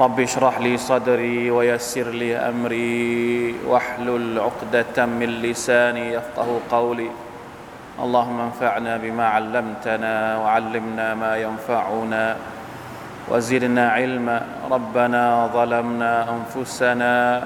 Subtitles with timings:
[0.00, 7.10] رب اشرح لي صدري ويسر لي أمري واحلل عقدة من لساني يفقه قولي.
[8.00, 12.36] اللهم انفعنا بما علمتنا وعلمنا ما ينفعنا
[13.28, 14.38] وزدنا علما.
[14.70, 17.42] ربنا ظلمنا أنفسنا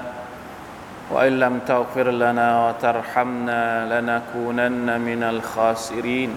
[1.11, 3.61] وإن لم تغفر لنا وترحمنا
[3.91, 6.31] لنكونن من الخاسرين.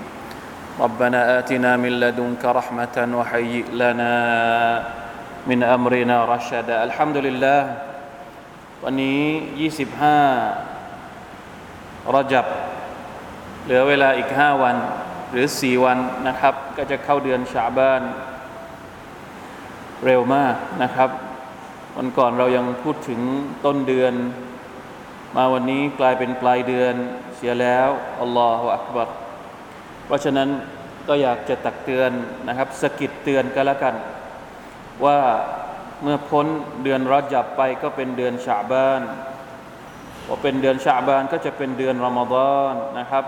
[0.80, 4.14] ربنا آتنا من لدنك رحمة وهيئ لنا
[5.48, 7.68] มินอัมรีนารัชดาอัลฮัมดุลิลลาห์
[8.84, 9.22] วันนี้
[10.68, 12.46] 25รอจับ
[13.64, 14.76] เหลือเวลาอีก 5 วัน
[15.30, 18.02] หรือ 4 วันนะครับ ก็จะเข้าเดือนชาบาน
[20.04, 21.10] เร็วมากนะครับ
[21.96, 23.20] วันก่อนเรายังพูดถึง
[23.64, 24.14] ต้นเดือน
[25.36, 26.94] มาวันนี้กลายเป็นปลายเดือน
[27.36, 27.88] เสียแล้ว
[28.20, 29.08] อัลลอฮฺอักบัร
[30.06, 30.48] เพราะฉะนั้น
[31.08, 32.10] ก็อยากจะตักเตือน
[32.48, 33.96] นะครับสกิดเตือนกันแล้วกัน
[35.04, 35.20] ว่า
[36.02, 36.46] เมื่อพ้น
[36.82, 39.02] เดือนรอจับไปก็เป็นเดือนชาบาน
[40.26, 43.24] พอเป็นเดือนชาบานก็จะเป็นเดือนรอมฎอนนะครับ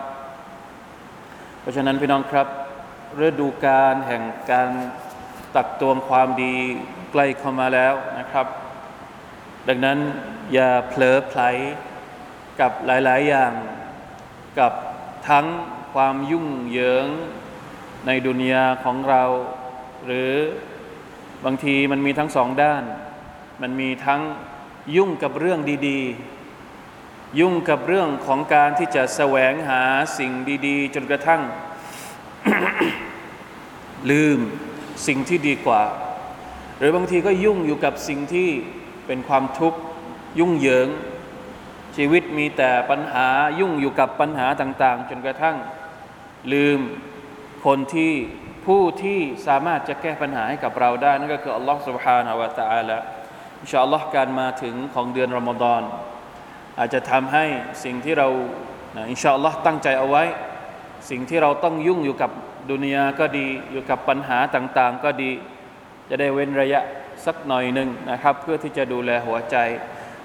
[1.61, 2.47] เพราะฉะนั้นพี่น้องครับ
[3.21, 4.69] ฤดูการแห่งการ
[5.57, 6.55] ตักตวงความดี
[7.13, 8.47] ใกล้เข้ามาแล้วนะครับ
[9.69, 9.99] ดังนั้น
[10.53, 11.41] อย่าเผลอไผล
[12.61, 13.53] กับหลาย ๆ อย่าง
[14.59, 14.73] กับ
[15.29, 15.47] ทั้ง
[15.95, 17.07] ความยุ่งเหยิง
[18.07, 19.23] ในดุนยาของเรา
[20.07, 20.33] หรือ
[21.45, 22.85] บางทีมันมีทั้งสองด้าน
[23.63, 24.23] มันมีทั้ง
[24.97, 29.83] ยุ่งกับเรื่องดีๆ ยุ่งกับเรื่องของการที่จะแสวงหา
[30.19, 30.33] สิ่ง
[30.67, 31.43] ดีๆ จนกระทั่ง
[34.11, 34.39] ลืม
[35.07, 35.83] สิ่งที่ดีกว่า
[36.79, 38.49] หรือบางทีก็ยุ่งอยู่กับสิ่งที่
[39.07, 39.79] เป็นความทุกข์
[40.39, 40.89] ยุ่งเหยิง
[41.97, 43.27] ชีวิตมีแต่ปัญหา
[43.61, 45.57] ยุ่งอยู่กับปัญหาต่าง ๆ จนกระทั่ง
[46.53, 46.81] ลืม
[47.65, 48.13] คนที่
[48.66, 52.98] ผู้ที่สามารถจะแก้ปัญหาให้กับเราได้ นั่นก็คืออัลลอฮฺ سبحانه และ تعالى
[53.62, 55.82] อินชาอัลลอฮ์การมาถึงของเดือนรอมฎอน
[56.80, 57.46] อาจจะทำให้
[57.84, 58.28] สิ่งที่เรา
[59.12, 60.24] อินชาอัลลอฮ์ตั้งใจเอาไว้
[61.10, 62.32] สิ่งที่เราต้องยุ่งอยู่กับ
[62.72, 65.32] ดุนยาก็ดีอยู่กับปัญหาต่าง ๆ ก็ดี
[66.10, 66.82] จะได้เว้นระยะ
[67.26, 69.56] สักหน่อยหนึ่งนะครับ เพื่อที่จะดูแลหัวใจ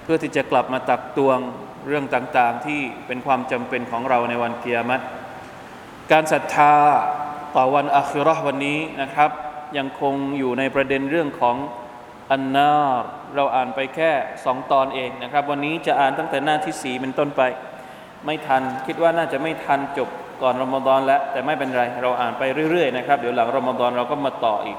[0.02, 1.38] เพื่อที่จะกลับมาตักตวง
[1.88, 5.02] เรื่องต่าง ๆ ที่เป็นความจำเป็นของเราในวันเกียรติ
[6.12, 6.74] การศรัทธา
[7.55, 9.29] ต่อวันอัคราวันนี้นะครับ
[9.77, 11.55] ยังคงอยู่ในประเด็นเรื่องของ
[12.31, 12.71] อันนา
[13.35, 14.11] เราอ่านไปแค่
[14.45, 17.41] สองตอนเองนะครับ วันนี้จะอ่านตั้งแต่หน้าที่สีเป็นต้นไป
[18.25, 20.09] ไม่ทันคิดว่าน่าจะไม่ทันจบ
[20.41, 24.77] ก่อนรอมฎอนแล้ว แต่ไม่เป็นไร เราอ่านไปเรื่อยๆนะครับ เดี๋ยวหลังรอมฎอนเราก็มาต่ออีก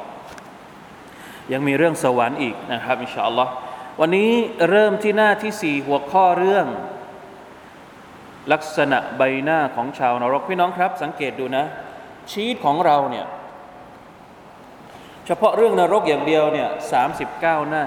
[1.53, 3.53] ยังมีเรื่องสวรรค์อีกนะครับอินชาอัลลอฮ์
[4.01, 4.31] วันนี้
[4.71, 6.67] เริ่มที่หน้าที่สี่หัวข้อเรื่อง
[8.53, 11.65] ลักษณะใบหน้าของชาวนรกพี่น้องครับ สังเกตดูนะ
[12.33, 13.27] ชีตของเราเนี่ย
[15.27, 17.85] เฉพาะเรื่องนรกอย่างเดียวเนี่ยสามสิบเก้าหน้า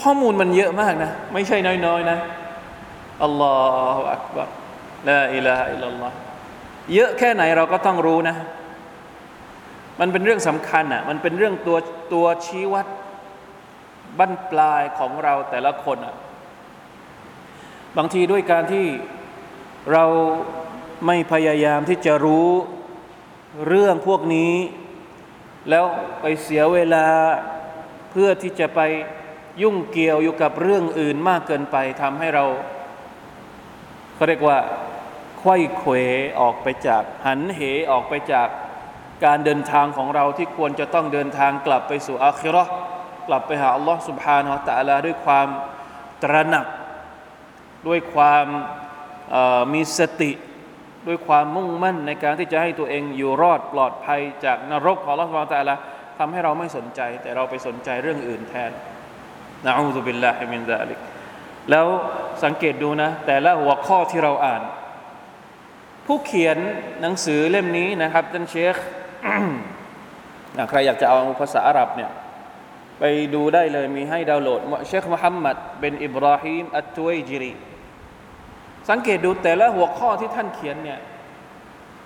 [0.00, 2.18] ข้อมูลมันเยอะมากนะ ไม่ใช่น้อยๆนะ
[3.24, 3.54] อัลลอ
[3.94, 4.48] ฮฺอักบัร
[5.08, 6.12] ละอิลาฮอิลลัลอฮ
[6.94, 8.36] เยอะแค่ไหนเราก็ต้องรู้นะ
[10.00, 11.78] มันเป็นเรื่องสำคัญอะมันเป็นเรื่องตัว
[12.12, 12.86] ตัวชี้วัด
[14.18, 16.14] บั้นปลายของเราแต่ละคนอะ
[17.96, 18.86] บางทีด้วยการที่
[19.92, 20.04] เรา
[21.06, 22.48] ไม่พยายามที่จะรู้
[23.66, 24.54] เรื่องพวกนี้
[25.70, 25.84] แล้ว
[26.20, 27.06] ไปเสียเวลา
[28.10, 28.80] เพื่อที่จะไป
[29.62, 32.44] ยุ่งเกี่ยวอยู่กับเรื่องอื่นมากเกินไปทำให้เรา
[34.14, 34.58] เขาเรียกว่า
[35.40, 35.92] ควยเขว
[36.40, 37.60] ออกไปจากหันเห
[37.90, 38.48] ออกไปจาก
[39.24, 42.64] การเดินทางของเราที่ควรจะต้องเดินทางกลับไปสู่อาคิรอ
[43.28, 45.48] กลับไปหาอัลลอฮ์สุบฮานะตะลาด้วยความ
[46.22, 46.66] ตระหนัก
[47.88, 48.46] ด้วยความ
[49.72, 50.30] มีสติ
[51.06, 55.76] ด้วยความมุ่งมั่นในการที่จะให้ตัวเองอยู่รอดปลอดภัยจากนรกของลอสมาตาละ
[56.18, 58.70] ทำให้เราไม่สนใจ แต่เราไปสนใจเรื่องอื่นแทน
[59.66, 60.98] نعوذ بالله من ذلك
[61.70, 61.86] แล้ว
[62.44, 64.62] สังเกตดูนะ แต่ละหัวข้อที่เราอ่าน
[66.06, 66.58] ผู้เขียน
[67.00, 68.76] หนังสือเล่มนี้นะครับท่านเชค
[70.70, 72.10] ใครอยากจะเอาภาษาอาหรับเนี่ย
[72.98, 73.04] ไป
[73.34, 77.52] ดูได้เลยมีให้ดาวน์โหลดเชคมุฮัมมัดบินอิบราฮิมอัตตุยจิรี
[78.89, 80.99] สังเกตดูแต่ละหัวข้อที่ท่านเขียนเนี่ย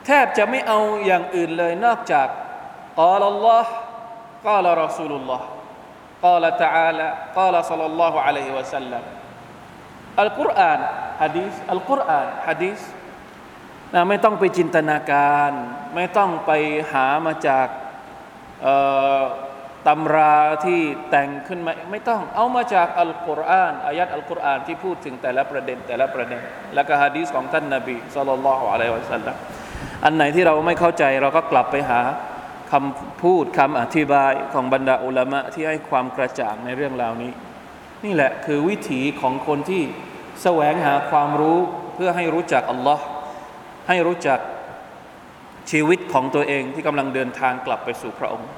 [0.05, 2.27] แทบจะไม่เอาอย่างอื่นเลยนอกจาก
[2.99, 3.73] กาลลอฮ์
[4.47, 5.47] กาลรอซูลุลลอฮ์
[6.23, 9.03] قال تعالى قال صلى الله عليه وسلم
[10.19, 10.79] อัลกุรอาน
[11.21, 12.79] ฮะดีสอัลกุรอานฮะดีส
[13.93, 15.51] นะไม่ต้องไปจินตนาการ
[15.95, 16.51] ไม่ต้องไป
[16.91, 17.67] หามาจาก
[19.88, 26.40] ตำราที่แต่งขึ้นมาไม่ต้องเอามาจากอัลกุรอานอายัดอัลกุรอานที่พูดถึงแต่ละประเด็นแต่ละประเด็น
[26.74, 29.36] แล้วก็ฮะดีสของท่านนาบีสุลต่านละอะลัยฮิวะสัลลัม
[30.04, 32.00] อันไหนที่เราไม่เข้าใจเราก็กลับไปหา
[32.72, 37.32] คำพูดคำอธิบายของบรรดาอุลามะที่ให้ความกระจ่างในเรื่องราวนี้
[38.04, 39.82] นี่แหละคือวิถีของคนที่
[40.42, 41.58] แสวงหาความรู้
[41.94, 43.04] เพื่อให้รู้จักอัลลอฮ์
[43.88, 44.38] ให้รู้จัก
[45.70, 48.48] ชีวิตของตัวเองที่กำลังเดินทางกลับไปสู่พระองค์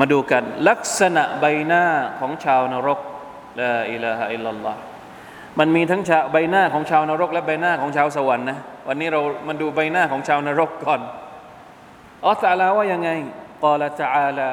[0.00, 1.84] มาดูกันลักษณะใบหน้า
[2.20, 3.00] ของชาวนรก
[3.60, 4.80] ลาอิลาฮะอิลลัลลอฮ์
[5.58, 8.58] มันมีทั้งชาใบหน้าของชาวนรก และใบหน้าของชาวสวรรค์นะ
[8.88, 11.00] วันนี้เรามาดูใบหน้าของชาวนรกก่อน
[12.20, 13.10] อัลลอฮฺตะลาว่ายังไง
[13.62, 14.50] กล่าวตะอาลา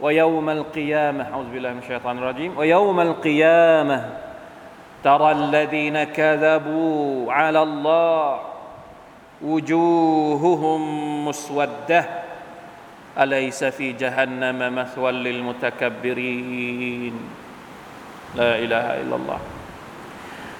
[0.00, 3.98] ويوم القيامة أعوذ بالله من الشيطان الرجيم ويوم القيامة
[5.04, 8.40] ترى الذين كذبوا على الله
[9.42, 10.80] وجوههم
[11.28, 12.04] مسودة
[13.22, 17.14] أليس في جهنم مثوى للمتكبرين
[18.36, 19.40] لا إله إلا الله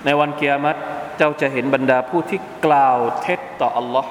[0.04, 0.76] ในวันกิยามัต
[1.16, 4.06] เจ้าจะเห็นบรรดาผู้ที่กล่าวเท็จต่อ Allah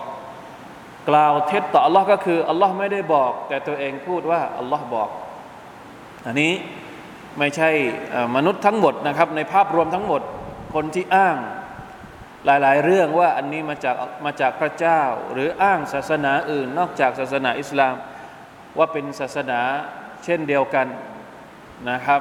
[1.10, 5.10] กล่าวเท็จต่อ Allah ก็คือ Allah ไม่ได้บอก แต่ตัวเองพูดว่า Allah บอก
[6.26, 6.54] อันนี้
[7.40, 7.70] ไม่ใช่
[8.36, 10.22] มนุษย์ทั้งหมดนะครับ ในภาพรวมทั้งหมด
[10.74, 11.38] คนที่อ้าง
[12.46, 13.96] หลาย ๆ เรื่องว่าอันนี้มาจาก
[14.26, 15.02] มาจากพระเจ้า
[15.34, 17.96] หรืออ้างศาสนาอื่น นอกจากศาสนาอิสลาม
[18.79, 19.61] ว่าเป็นศาสนา
[20.25, 20.87] เช่นเดียวกัน
[21.91, 22.21] นะครับ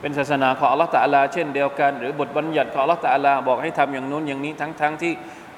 [0.00, 5.12] เป็นศาสนาของอัลลอฮฺตะลาเช่นเดียวกัน หรือบทบัญญัติของอัลลอฮฺตะลาบอกให้ทำอย่างนู้นอย่างนี้ทั้งๆทที่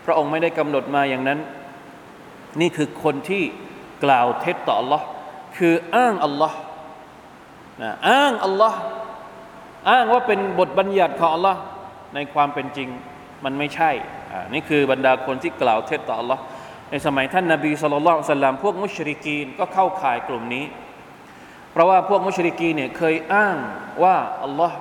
[0.05, 1.39] พระองค์ไม่ได้กำหนดมาอย่างนั้น
[2.61, 3.43] นี่คือคนที่
[4.05, 5.05] กล่าวเท็จต่ออัลลอฮ์
[5.57, 6.59] คืออ้างอัลลอฮ์
[7.83, 8.79] นะอ้างอัลลอฮ์
[9.91, 11.61] อ้างว่าเป็นบทบัญญัติของอัลลอฮ์
[12.15, 12.89] ในความเป็นจริง
[13.45, 13.91] มันไม่ใช่
[14.33, 16.43] อ่านี่คือบรรดาคนที่กล่าวเท็จต่ออัลลอฮ์
[16.91, 20.65] ในสมัยท่านนาบีสุลต่านสัลลัมพวกมุชริกีนก็เข้าข่ายกลุ่มนี้
[21.73, 23.57] เพราะว่าพวกมุชริกีนเนี่ยเคยอ้าง
[24.03, 24.77] ว่าอัลลอฮ์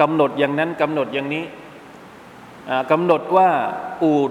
[0.00, 1.44] กำหนดอย่างนั้นกำหนดอย่างนี้
[2.90, 3.50] กำหนดว่า
[4.02, 4.30] อูด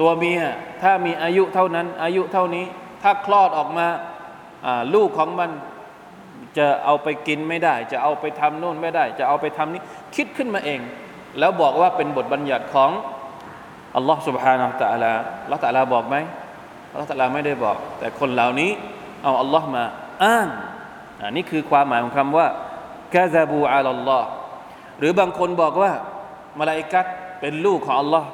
[0.00, 0.40] ตัวเมีย
[0.82, 2.64] ถ้ามีอายุเท่านั้น อายุเท่านี้
[3.02, 3.86] ถ้าคลอดออกมา
[4.94, 5.50] ลูกของมัน
[6.58, 9.82] จะเอาไปกินไม่ได้ จะเอาไปทำโน่นไม่ได้ จะเอาไปทำนี้
[10.16, 10.80] คิดขึ้นมาเอง
[11.38, 12.90] แล้วบอกว่าเป็นบทบัญญัติของ
[13.97, 15.11] อัลลอฮ์ سبحانه และ تعالى
[15.43, 16.15] อัลลอฮ์ تعالى บอกไหม
[16.91, 18.71] อัลลอฮ์ تعالى ไม่ได้บอก แต่คนเหล่านี้
[19.23, 19.83] เอาอัลลอฮ์มา
[20.23, 20.47] อ้าง
[21.21, 22.47] อันนี้คือความหมายของคำว่า
[23.13, 24.27] กาซาบูอัลลอฮ์
[24.99, 25.91] หรือบางคนบอกว่า
[26.59, 27.05] มาลาอิกัด
[27.39, 28.29] เป็นลูกของอัลลอฮ์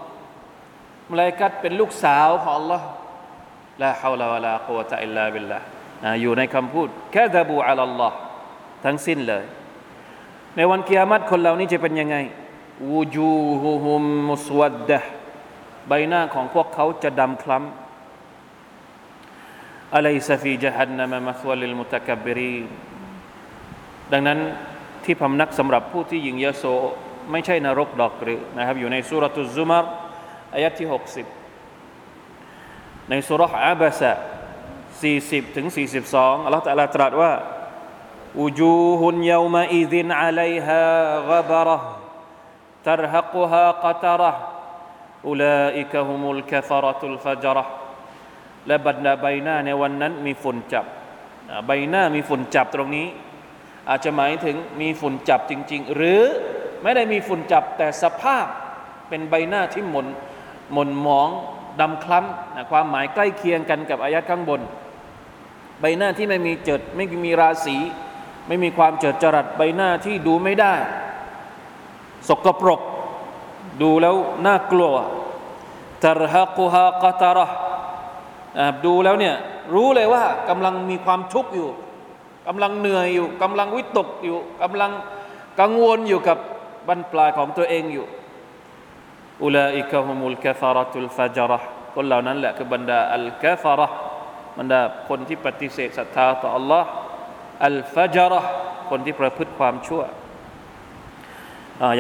[1.12, 2.86] มาลาอิกัดเป็นลูกสาวของอัลลอฮ์
[3.81, 5.60] ลาฮาวลาวะลากุวะตะอิลลาบิลลา
[6.22, 8.16] อยู่ในคำพูดแค่ดบูอัลลอฮ์
[8.86, 9.44] ทั้งสิ้นเลย
[10.56, 12.16] ในวันกิยามัตคนเหล่านี้จะเป็นยังไง
[12.90, 15.00] วูจูฮุฮุมมุสวัดดะ
[15.88, 17.69] ใบหน้าของพวกเขาจะดำคล้ำ
[19.94, 22.56] อะไรซฟีจฮันนามะมัสวลิลมุตะกับบิรี
[24.12, 24.40] ดังนั้น
[25.04, 26.63] ที่พำนักสำหรับผู้ที่ยิงยโส
[27.31, 29.86] ไม่ใช่นรกดอกหรือนะครับอยู่ในสุรตุซุมาร
[30.54, 30.88] อายะที่
[31.81, 34.12] 60ในสุรษอาบะซะ
[34.82, 35.68] 40ถึง
[36.08, 37.32] 42อัลลอฮฺตะลาตรัสว่า
[38.36, 39.01] وجوه
[39.34, 40.84] يومئذ عليها
[41.30, 41.80] غبرة
[42.88, 44.32] ترهقها قترة
[45.28, 47.64] อุลาอิกะฮุมุลกะฟารตุลฟาจระ
[48.66, 50.85] และบรรดาใบหน้าในวันนั้นมีฝุ่นจับ
[51.66, 53.06] ใบหน้ามีฝุ่นจับตรงนี้
[53.88, 56.23] อาจจะหมายถึงมีฝุ่นจับจริง ๆ หรือ
[56.83, 58.47] ไม่ได้มีฝุ่นจับแต่สภาพ
[59.09, 60.06] เป็นใบหน้าที่หม่น
[60.73, 61.28] หม่นหมอง
[61.80, 64.61] ดำคล้ำนะความหมายใกล้เคียงกันกับอายะข้างบน
[65.80, 67.76] ใบหน้าที่ไม่มีเจิดไม่มีราศี
[68.49, 70.75] ไม่มีความเจิดจรัสใบหน้าที่ดูไม่ได้
[72.28, 72.80] สกปรก
[73.83, 74.16] ดูแล้ว
[74.47, 74.97] น่ากลัว
[76.04, 77.47] ตรฮกุฮากตาระ
[78.85, 79.35] ดูแล้วเนี่ย
[79.75, 81.68] รู้เลยว่ากำลังมีความทุกข์อยู่
[82.47, 84.90] กำลังเหนื่อยอยู่กำลังวิตกอยู่กำลัง
[85.61, 86.38] กังวลอยู่กับ
[86.88, 88.06] บรรปลายของตัวเองอยู่
[89.42, 91.59] อุลาอิกะฮุมุลกะฟาระตุลฟาจาระ
[91.95, 93.88] คนเหล่านั้นแหละคือบรรดาอัลกะฟาระ
[94.59, 96.85] บรรดาคนที่ปฏิเสธศรัทธาต่อ Allah
[97.66, 98.40] อัลฟาจาระ
[98.90, 100.02] คนที่ประพฤติความชั่ว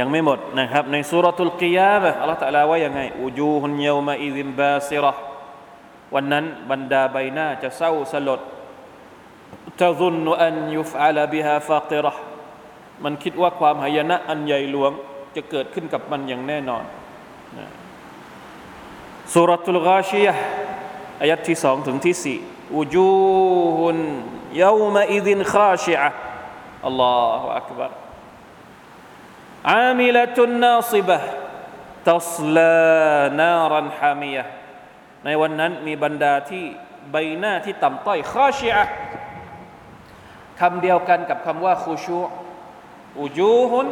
[0.00, 5.12] ยังไม่หมดนะครับในสุรทูลกิยามะอัลลอฮฺตะลาว่ายังไงอูจูฮุนเยวมาอิซิมบาซิระ
[6.14, 8.40] วันนั้นบรรดาใบหน้าจะเศร้าสลด
[9.80, 12.14] จะซุนอันยุฟอาลาบิฮาฟาติระ
[13.04, 14.92] มันคิดว่าความหายนะอันใหญ่หลวง
[15.36, 16.84] จะเกิดขึ้นกับมันอย่างแน่นอน
[19.34, 20.34] สุรทูลกาชียะ
[21.20, 22.38] อายัดที่สองถึงที่สี่
[22.76, 23.10] อุจู
[23.78, 23.98] ฮุน
[24.62, 26.10] ยวมาอิดินข้าชิอะ
[26.86, 28.05] อัลลอฮฺอักบาร
[29.72, 31.18] อามิลตุนนาซิบะ
[32.10, 34.44] ตัสลานารันฮามียะ
[35.24, 36.64] ในวันนั้นมีบรรดาที่
[37.12, 38.84] ใบหน้าที่ต่ำต้อยข้าชีอะ
[40.60, 42.18] คำเดียวกันกับคำว่าคูชู
[43.20, 43.86] อุจูฮุน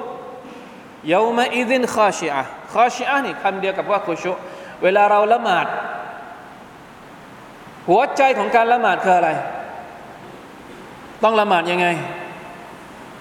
[1.12, 4.32] ยามาอิดินข้าชีอะข้าชีอะนี่คำเดียวกับว่าคูชู
[4.82, 5.66] เวลาเราละหมาด
[7.88, 9.30] หัวใจของการละหมาดคืออะไร
[11.22, 11.86] ต้องละหมาดยังไง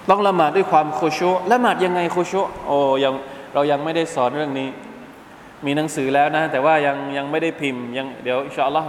[0.10, 3.13] ต้องละหมาดด้วยความโคชุละหมาดยังไงโคชุโอ้ยัง
[3.53, 4.69] เรายังไม่ได้สอนเรื่องนี้
[5.65, 8.88] มีหนังสือแล้วนะ แต่ว่ายังยังไม่ได้พิมพ์ยังเดี๋ยวอินชาอัลลอฮ์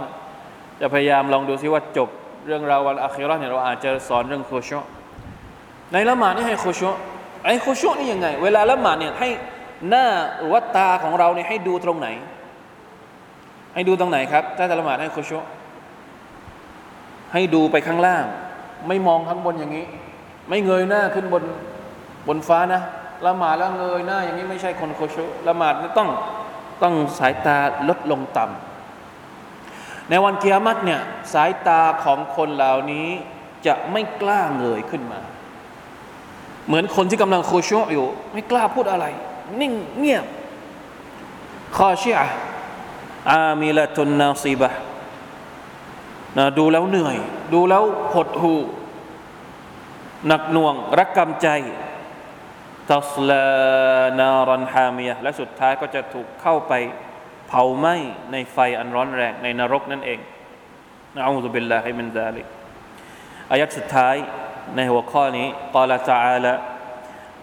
[0.81, 2.09] จะพยายามลองดูซิว่าจบ
[2.45, 4.79] เรื่องราววันอัคราเนี่ยเราอาจจะสอนเรื่องโคชุ
[5.91, 6.89] ในละหมาดนี่ให้โคชุ
[7.43, 9.29] ไอ้โคชุนี่ยังไง เวลาละหมาดเนี่ยให้
[9.89, 10.05] หน้า
[10.39, 12.07] หรือว่าตาของเราเนี่ยให้ดูตรงไหน
[13.73, 15.37] ให้ดูตรงไหนครับถ้าจะละหมาดให้โคชุ
[17.33, 18.25] ให้ดูไปข้างล่าง
[18.87, 19.85] ไม่มองข้างบนอย่างนี้
[20.49, 21.43] ไม่เงยหน้าขึ้นบน
[22.27, 22.81] บนฟ้านะ
[23.25, 26.09] ละหมาดแล้วเงยหน้า อย่างนี้ไม่ใช่คนโคชุละหมาดต้อง
[26.81, 27.57] ต้องสายตา
[27.89, 31.01] ลดลงต่ำในวันเกียรติเนี่ย
[31.33, 33.07] สายตาของคนเหล่านี้
[33.65, 35.19] จะไม่กล้าเงยขึ้นมา
[36.67, 39.05] เหมือนคนที่กำลังโคชุอยู่ ไม่กล้าพูดอะไร
[39.59, 40.25] นิ่งเงียบ
[41.75, 42.27] คอชีอะ
[43.29, 44.69] عاملة ناصبة
[46.37, 47.17] นะดูแล้วเหนื่อย
[47.53, 47.83] ดูแล้ว
[48.13, 48.53] หดหู
[50.26, 51.48] หนักหน่วงรักกำใจ
[52.92, 53.48] ตัสลา
[54.18, 56.72] นารันฮามียและสุดท้ายก็จะถูกเข้าไป
[57.48, 57.96] เผาไหม้
[58.32, 60.20] ในไฟอันร้อนแรงในนรกนั่นเอง
[61.14, 62.46] นะอูซุบิลลาฮิมินซาลิก
[63.50, 64.16] อายัดสุดท้าย
[64.76, 66.52] ในหัวข้อนี้กล่าว تعالى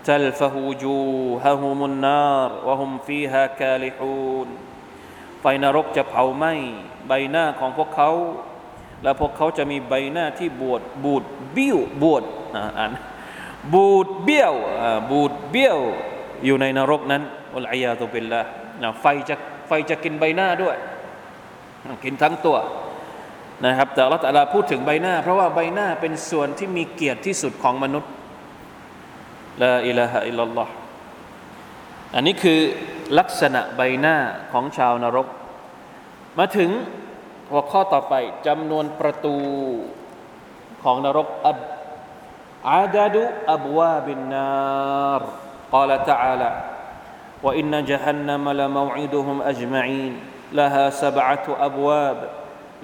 [0.10, 4.48] تلفه وجوههم النار وهم فيها كالحون
[5.42, 6.54] ไฟนรกจะเผาไหม้
[7.08, 8.12] ใบหน้าของพวกเขา
[9.04, 11.24] และพวกเขาจะมีใบหน้าที่บวดบูด
[11.56, 12.24] บิ้วบวด
[12.57, 12.93] อ่าน
[13.73, 14.55] บูดเบี้ยว
[15.11, 15.79] บูดเบี้ยว
[16.45, 17.23] อยู่ในนรกนั้น
[17.57, 18.41] อัลอยาตุบิลละ
[19.01, 19.37] ไฟจะ
[19.69, 20.77] ไฟจะกินใบหน้าด้วย
[22.05, 22.57] กินทั้งตัว
[23.65, 28.11] นะครับ แต่ละแต่ละพูดถึงใบหน้า เพราะว่าใบหน้าเป็นส่วนที่มีเกียรติที่สุดของมนุษย์
[29.63, 30.73] ละอิลาฮะอิลลัลลอฮ์
[32.15, 32.61] อันนี้คือ
[33.19, 34.17] ลักษณะใบหน้า
[34.53, 35.29] ของชาวนรก
[36.39, 36.71] มาถึง
[37.51, 38.15] หัวข้อต่อไป
[38.47, 39.37] จำนวนประตู
[40.83, 41.59] ของนรกอัด
[42.66, 43.16] عدد
[43.48, 45.22] أبواب النار
[45.72, 46.52] قال تعالى
[47.44, 50.14] وإن جهنم لموعدهم أجمعين
[50.54, 52.30] لها سبعة أبواب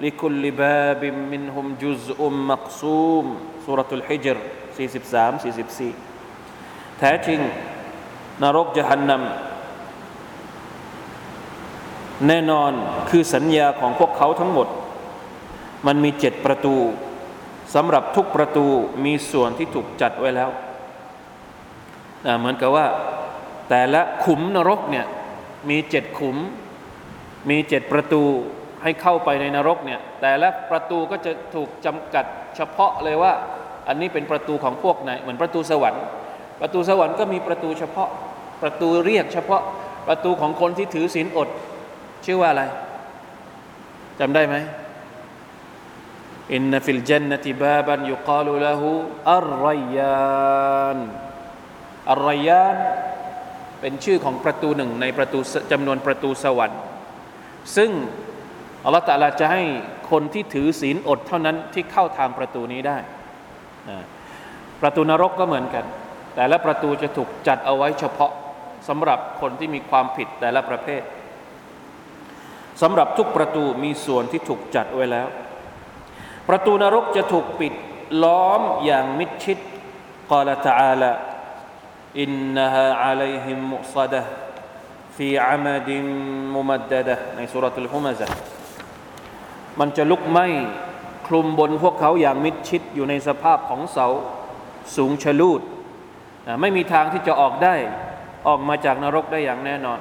[0.00, 3.26] لكل باب منهم جزء مقسوم
[3.66, 4.36] سورة الحجر
[4.76, 5.94] 43 44
[6.98, 7.40] แท้จริง
[8.42, 9.24] นรกจหันนำ
[12.26, 12.72] แน่นอน
[13.10, 14.68] คือสัญญาของพวกเขาทั้งหมด
[15.86, 16.76] มันมีเจ็ดประตู
[17.75, 18.65] สำหรับทุกประตู
[19.05, 20.49] มีส่วนที่ถูกจัดไว้แล้ว
[22.39, 22.85] เหมือนกับว่า
[23.69, 25.05] แต่ละขุมนรกเนี่ย
[25.69, 26.37] มีเจ็ดขุม
[27.49, 28.21] มีเจ็ดประตู
[28.83, 33.33] ให้เข้าไปในนรกเนี่ยแต่ละประตูก็จะถูกจำกัดเฉพาะเลยว่า
[33.87, 36.03] อันนี้เป็นประตูของพวกไหนเหมือนประตูสวรรค์
[36.61, 38.09] ประตูสวรรค์ก็มีประตูเฉพาะ
[38.61, 39.61] ประตูเรียกเฉพาะ
[40.07, 41.49] ประตูของคนที่ถือศีลอด
[42.25, 42.63] ชื่อว่าอะไร
[44.19, 44.55] จำได้ไหม
[46.53, 48.89] อินนฟิลจันนติบาบันยุกาลุละหู
[49.33, 50.97] อัลรยาน
[52.11, 52.77] อัลรยาน
[53.81, 55.39] เป็นชื่อของประตูหนึ่งในประตู
[55.71, 56.81] จำนวนประตูสวรรค์
[57.75, 57.91] ซึ่ง
[58.85, 59.63] อัลลอฮฺตะลาจะให้
[60.11, 62.97] คนที่ถือศีลอดเท่านั้นที่เข้าทางประตูนี้ได้
[64.81, 65.85] ประตูนรกก็เหมือนกัน
[66.35, 68.31] แต่ละประตูจะถูกจัดเอาไว้เฉพาะ
[68.87, 71.01] สำหรับคนที่มีความผิดแต่ละประเภท
[72.81, 75.27] สำหรับทุกประตูมีส่วนที่ถูกจัดไว้แล้ว
[76.48, 77.74] ประตูนรกจะถูกปิด
[78.22, 79.58] ล้อมอย่างมิดชิด
[80.30, 81.12] กล่าว تعالى
[82.24, 84.22] إنها عليهم مؤصدة
[85.16, 85.90] في عمد
[86.54, 88.26] ممددة ในสุรทูลฮุมะซะ
[89.80, 90.46] มันจะลุกไหม้
[91.26, 94.06] คลุมบนพวกเขาอย่างมิดชิดอยู่ในสภาพของเสา
[94.96, 95.60] สูงชะลูด
[96.60, 97.74] ไม่มีทางที่จะออกได้
[98.48, 99.98] ออกมาจากนรกได้อย่างแน่นอน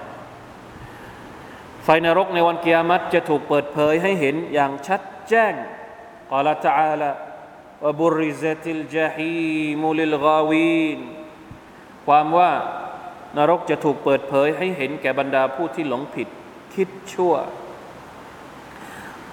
[1.84, 5.54] ไฟนรกในวันกิยามัตจะถูกเปิดเผยให้เห็นอย่างชัดแจ้ง
[6.32, 7.12] قال تعالى
[7.84, 11.00] وبرزت الجحيم للغاوين
[12.08, 12.52] ความว่า
[13.38, 16.28] นรกจะถูกเปิดเผยให้เห็นแก่บรรดาผู้ที่หลงผิด
[16.74, 17.36] คิดชั่ว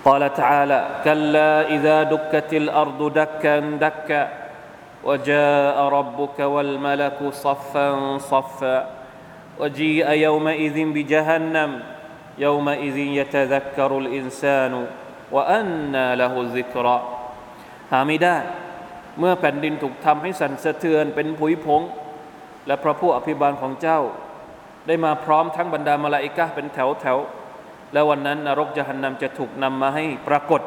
[0.05, 4.23] قال تعالى كلا إذا دكت الأرض دكا دكا
[5.05, 8.79] وجاء ربك والملك صفا صفا
[9.61, 11.71] وجيء يومئذ بجهنم
[12.39, 14.87] يومئذ يتذكر الإنسان
[15.34, 16.98] ว่าอันนาละหุซิกรอ
[17.92, 18.38] หาไม่ได้
[19.20, 21.82] เมื่อแผ่นดินถูกทำให้สั่นสะเทือนเป็นผุยผง
[22.68, 24.00] และพระผู้อภิบาลของเจ้า
[24.88, 27.18] ได้มาพร้อมทั้งบรรดามาลาอิกะเป็นแถวแถว
[27.94, 30.62] และวันนั้นนรกจะหันนำจะถูกนำมาให้ปรากฏ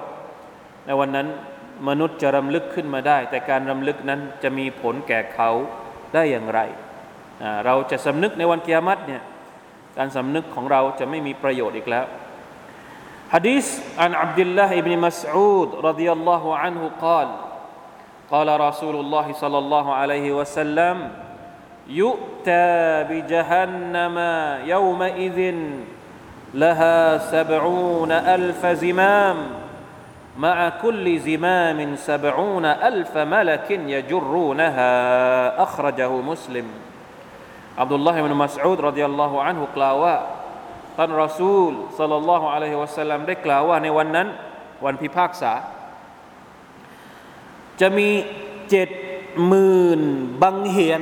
[0.87, 1.29] ในวันนั้น
[1.89, 5.51] มนุษย์จะรำลึกขึ้นมาได้ แต่การรำลึกนั้นจะมีผลแก่เขา
[6.15, 6.61] ได้อย่างไร
[7.67, 9.23] เราจะสำนึกในวันกิยามัตเนี่ย
[9.99, 12.05] การสำนึกของเราจะไม่มีประโยชน์อีกแล้ว
[13.33, 17.29] حديث عن عبد الله بن مسعود رضي الله عنه قال
[18.31, 21.11] قال رسول الله صلى الله عليه وسلم
[21.89, 24.19] يؤتى بجهنم
[24.65, 25.55] يومئذ
[26.55, 29.37] لها سبعون ألف زمام
[30.39, 34.93] مع كل زمام سبعون ألف ملك يجرونها.
[35.63, 36.65] أخرجه مسلم.
[37.79, 40.38] عبد الله بن مسعود رضي الله عنه قال
[41.01, 44.29] ท่านรอซูลสัลลัลลอฮุอะลัยฮิวะสัลลัมได้กล่าวว่าในวันนั้น
[44.85, 45.53] วันพิพากษา
[47.81, 48.09] จะมี
[48.71, 48.89] เจ็ด
[49.47, 50.01] หมื่น
[50.43, 51.01] บังเหียน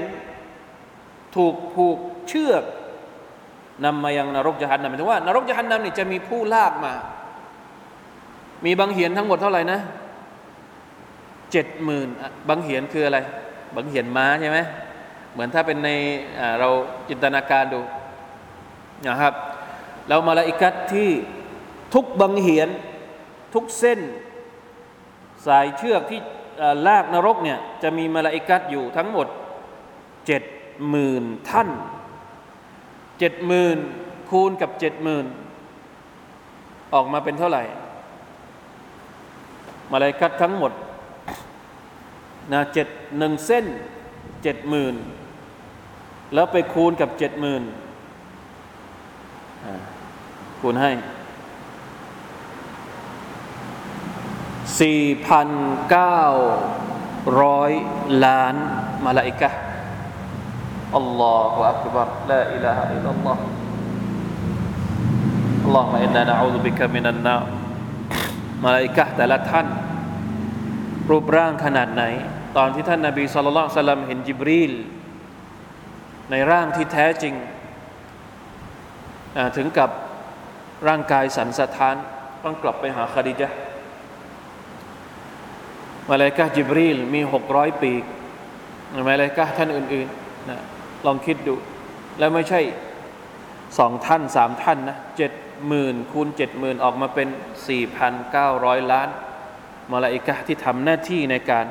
[1.36, 1.98] ถูกผูก
[2.28, 2.64] เชือก
[3.84, 6.94] นำมายังนรกจหันนำหมายถึงว่านรกจหันนำนี่จะมีผู้ลากมา
[8.64, 9.80] มีบังเหียนทั้งหมดเท่าไหร่นะ
[11.52, 12.08] เจ็ดหมื่น
[12.48, 13.18] บังเหียนคืออะไร
[13.76, 14.58] บังเหียนม้าใช่ไหม
[15.32, 15.88] เหมือนถ้าเป็นใน
[16.60, 16.68] เรา
[17.08, 17.80] จินตนาการดู
[19.08, 19.34] นะครับ
[20.08, 21.10] แล้วมาลาอิกัดที่
[21.94, 22.68] ทุกบังเหียน
[23.54, 24.00] ทุกเส้น
[25.46, 26.20] สายเชือกที่
[26.86, 29.26] ลากนรกเนี่ยจะมีมาลาอิกัดอยู่ทั้งหมด
[30.26, 30.42] เจ็ด
[30.88, 31.68] หมื่นท่าน
[33.18, 33.78] เจ็ดหมื่น
[34.30, 35.26] คูณกับเจ็ดหมื่น
[36.94, 37.62] ออกมาเป็นเท่าไหร่
[39.92, 40.72] มาลาอิกัดทั้งหมด
[42.52, 43.66] นะเจ็ดหนึ่งเส้น
[44.42, 44.94] เจ็ดหมื่น
[46.34, 47.62] แล้วไปคูณกับเจ็ดหมื่น
[50.65, 50.91] คูณให้
[54.79, 55.47] สี่พัน
[55.89, 56.23] เก้า
[57.41, 57.71] ร้อย
[58.25, 58.55] ล้าน
[59.05, 59.49] มาลาอิกะ
[60.97, 63.41] อัลลอฮฺอักบารลาอิลาฮะอิลลัลลอฮฺ
[65.67, 67.43] اللهم إنا نعوذ بك من النار
[68.63, 69.67] มาลาอิกะแต่ละท่าน
[71.09, 72.03] รูปร่างขนาดไหน
[72.57, 74.73] ตอนที่ท่านนาบีสุลต่านสัลลัมเห็นจิบรีล
[76.31, 77.33] ในร่างที่แท้จริง
[79.57, 79.89] ถึงกับ
[80.88, 81.96] ร่างกายสันสะท้าน
[82.44, 83.56] ต้องกลับไปหาคดีจ์
[86.10, 87.92] มาเลกาจิบรีลมีหกร้อยปี
[89.08, 90.58] มาเลกาท่านอื่นๆนะ
[91.06, 91.54] ลองคิดดู
[92.18, 92.60] แล้วไม่ใช่
[93.78, 95.32] สองท่านสามท่านนะเจ็ด
[95.66, 97.28] หมื่นคูณเจ็ดหมื่นออกมาเป็น
[97.68, 99.08] สี่พันเก้าร้อยล้าน
[99.92, 101.66] มาลาอิกะที่ทำหน้าที่ในการ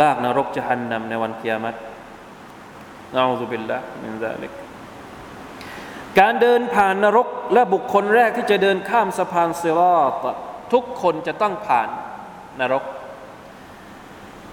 [0.00, 1.74] ลากนรกจะหันนำในวันกิยามัต
[3.14, 4.61] นะอูซุบิลละมินซาลิก
[6.19, 10.25] การเดินผ่านนรกและบุคคลแรกที่จะเดินข้ามสะพานซิรอต
[10.73, 11.89] ทุกคนจะต้องผ่าน
[12.61, 12.83] นรก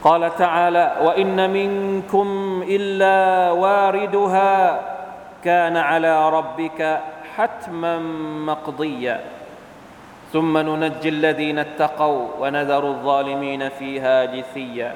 [0.09, 2.29] قال تعالى وإن منكم
[2.69, 3.19] إلا
[3.51, 4.81] واردها
[5.45, 7.01] كان على ربك
[7.37, 7.99] حتما
[8.51, 9.21] مقضيا
[10.33, 14.95] ثم ننجي الذين اتقوا ونذر الظالمين فيها جثيا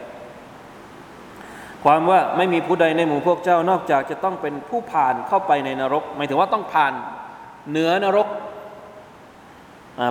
[1.84, 6.94] ความว่าไม่มีผู้ใดในหมู่พวกเจ้านอกจากจะต้องเป็นผู้ผ่านเข้าไปในนรก หมายถึงว่าต้องผ่าน
[7.70, 8.28] เหนือนรก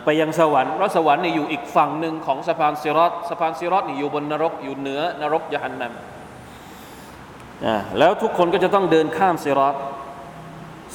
[0.05, 5.93] ไปยังสวรรค์เพราะสวรรค์นี่อยู่อีกฝั่งหนึ่งของสะพานซิรอตสะพานซิรอตนี่อยู่บนนรกอยู่เหนือนรกยะหันนัม
[7.99, 9.77] แล้วทุกคนก็จะต้องเดินข้ามซิรอต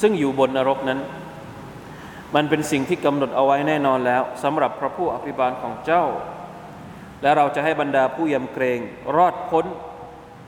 [0.00, 1.00] ซึ่งอยู่บนนรกนั้น
[2.34, 6.04] มันเป็นสิ่งที่กำหนดเอาไว้แน่นอนแล้วสำหรับพระผู้อภิบาลของเจ้า
[7.22, 8.78] และเราจะให้บรรดาผู้ยำเกรง
[9.16, 9.64] รอดพ้น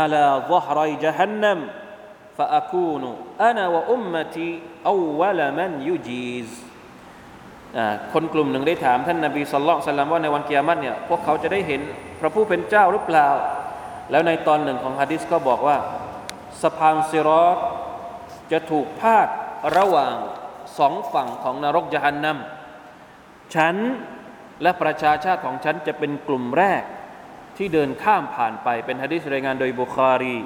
[0.00, 0.24] على
[0.58, 1.58] าซฮรอยจฮันนัม
[2.38, 3.04] ฟะอาคูน
[3.42, 4.14] อานะวะอุมม
[8.12, 11.80] คนกลุ่มหนึ่งได้ถามท่านนาบีสุลต่านว่าในวันกิยามัตเนี่ยพวกเขาจะได้เห็น
[12.20, 13.28] พระผู้เป็นเจ้าหรือเปล่า
[14.10, 15.76] แล้วในตอนหนึ่งของฮะดิษก็บอกว่า
[16.62, 17.58] สะพานซิรอต
[18.52, 19.28] จะถูกพาด
[19.76, 20.14] ระหว่าง
[20.78, 22.38] สองฝั่งของนรกยะฮันนัม
[23.54, 23.76] ฉัน
[24.62, 26.82] และประชาชาติของฉันจะเป็นกลุ่มแรก
[27.62, 30.36] ที่เดินข้ามผ่านไป เป็นฮะดิษรายงานโดยบุคารี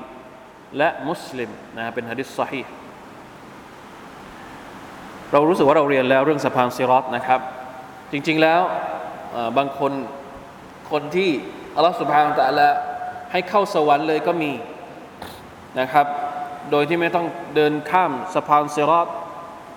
[0.79, 2.63] และมุสลิมนะเป็นฮะดิษซอฮี
[5.33, 7.41] เรารู้สึกว่าเราเรียนแล้วเรื่องสะพานซิรอตนะครับ
[8.13, 8.61] จริง ๆแล้ว
[9.57, 9.93] บางคน
[10.91, 11.31] คนที่
[11.77, 12.69] อัลลอฮฺสุบฮานตะละ
[13.33, 14.53] ให้เข้าสวรรค์เลยก็มี
[15.81, 16.07] นะครับ
[16.71, 19.09] โดยที่ไม่ต้องเดินข้ามสะพานเซรอต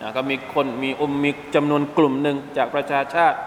[0.02, 3.38] นะก็มีคนมีอุมมีจำนวนกลุ่มหนึ่งจากประชาชาติ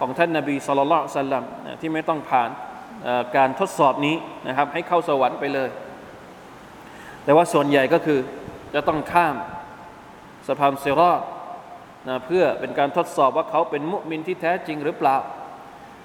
[0.00, 1.44] ของท่านนาบีสุลต่านสัลลัม
[1.80, 2.50] ที่ไม่ต้องผ่าน
[3.36, 4.16] การทดสอบนี้
[4.48, 5.70] นะครับ ให้เข้าสวรรค์ไปเลย
[7.24, 8.18] แต่ว่าส่วนใหญ่ก็คือ
[8.74, 9.36] จะต้องข้าม
[10.46, 11.20] สะพานเซรอต
[12.08, 15.16] นะเพื่อเป็นการทดสอบว่าเขาเป็นมุมินที่แท้จริงหรือเปล่า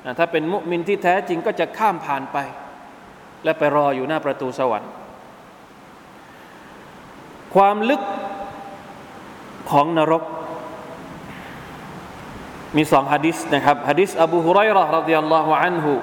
[0.06, 2.38] นะถ้าเป็นมุมินที่แท้จริงก็จะข้ามผ่านไป
[3.44, 4.92] และไปรออยู่หน้าประตูสวรรค์
[7.56, 8.02] ความลึก
[9.72, 10.24] ของนรก
[12.78, 15.94] มีสองฮะดิษนะครับฮะดิษอบูฮุไรร์รดิยัลลอฮุอันฮุ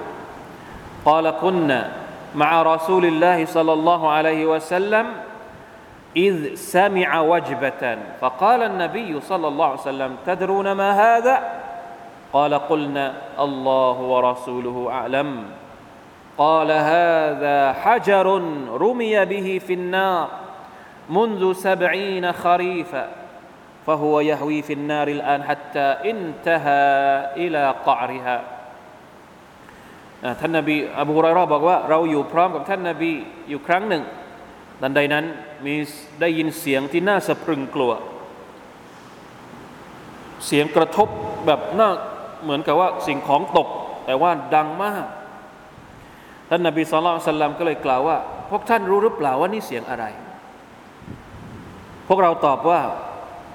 [1.04, 1.90] قال كنا
[2.34, 5.06] مع رسول الله صلى الله عليه وسلم
[6.16, 7.98] إذ سمع وجبة.
[8.20, 11.42] فقال النبي صلى الله عليه وسلم تدرون ما هذا؟
[12.32, 15.44] قال قلنا الله ورسوله أعلم.
[16.38, 18.26] قال هذا حجر
[18.72, 20.28] رمي به في النار
[21.10, 23.08] منذ سبعين خريفا
[23.86, 28.40] فهو يهوي في النار الآن حتى انتهى إلى قعرها.
[30.40, 33.10] ท่านนบีอบูฮุไรรอบอกว่าเราอยู่พร้อมกับท่านนบี
[33.48, 34.02] อยู่ครั้งหนึ่ง
[34.82, 35.24] ดันใดนั้น
[35.64, 35.74] มี
[36.20, 37.92] ได้ยินเสียงที่น่าสะพรึงกลัว
[40.46, 41.08] เสียงกระทบ
[41.46, 41.88] แบบน่า
[42.42, 43.68] เหมือนกับว่าสิ่งของตก
[44.06, 45.06] แต่ว่าดังมาก
[46.48, 48.16] ท่านนบีสุลต่านสัลลัมก็เลยกล่าวว่า
[48.50, 50.04] พวกท่านรู้หรือเปล่าว่านี่เสียงอะไร
[52.08, 52.80] พวกเราตอบว่า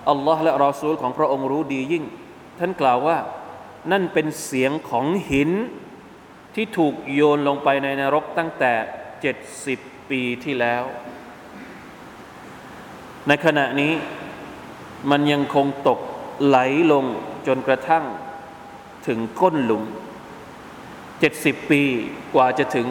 [0.10, 2.04] อัลลอฮ์และรอซูลของพระองค์รู้ดียิ่ง
[2.60, 3.18] ท่านกล่าวว่า
[3.92, 5.52] นั่นเป็นเสียงของหิน
[6.60, 8.74] ที่ถูกโยนลงไปในนรกตั้งแต่
[9.22, 10.84] เจ็ดสิบปีที่แล้ว
[13.28, 13.94] ในขณะนี้
[15.12, 16.00] มันยังคงตก
[16.46, 16.58] ไหล
[16.92, 17.06] ลง
[17.48, 18.04] จนกระทั่ง
[19.08, 19.84] ถึงก้นหลุม
[21.20, 21.82] เจ็ดสิบปี
[22.36, 22.88] กว่าจะถึง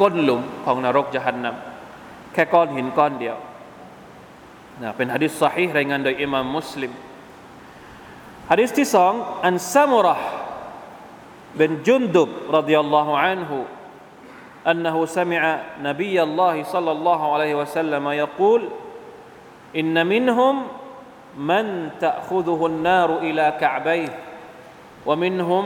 [0.00, 3.36] ก้นหลุมของนรกจะหันนำแค่ก้อนหินก้อนเดียว
[4.82, 6.92] นะเป็นฮะดิษสฮีรายงานโดยอิมามมุสลิม
[8.50, 9.12] ฮะดิษที่สอง
[9.44, 10.16] อันซามุระ
[11.55, 13.65] بن جندب رضي الله عنه
[14.67, 18.61] أنه سمع نبي الله صلى الله عليه وسلم يقول
[19.75, 20.55] إن منهم
[21.37, 24.13] من تأخذه النار إلى كعبيه
[25.05, 25.65] ومنهم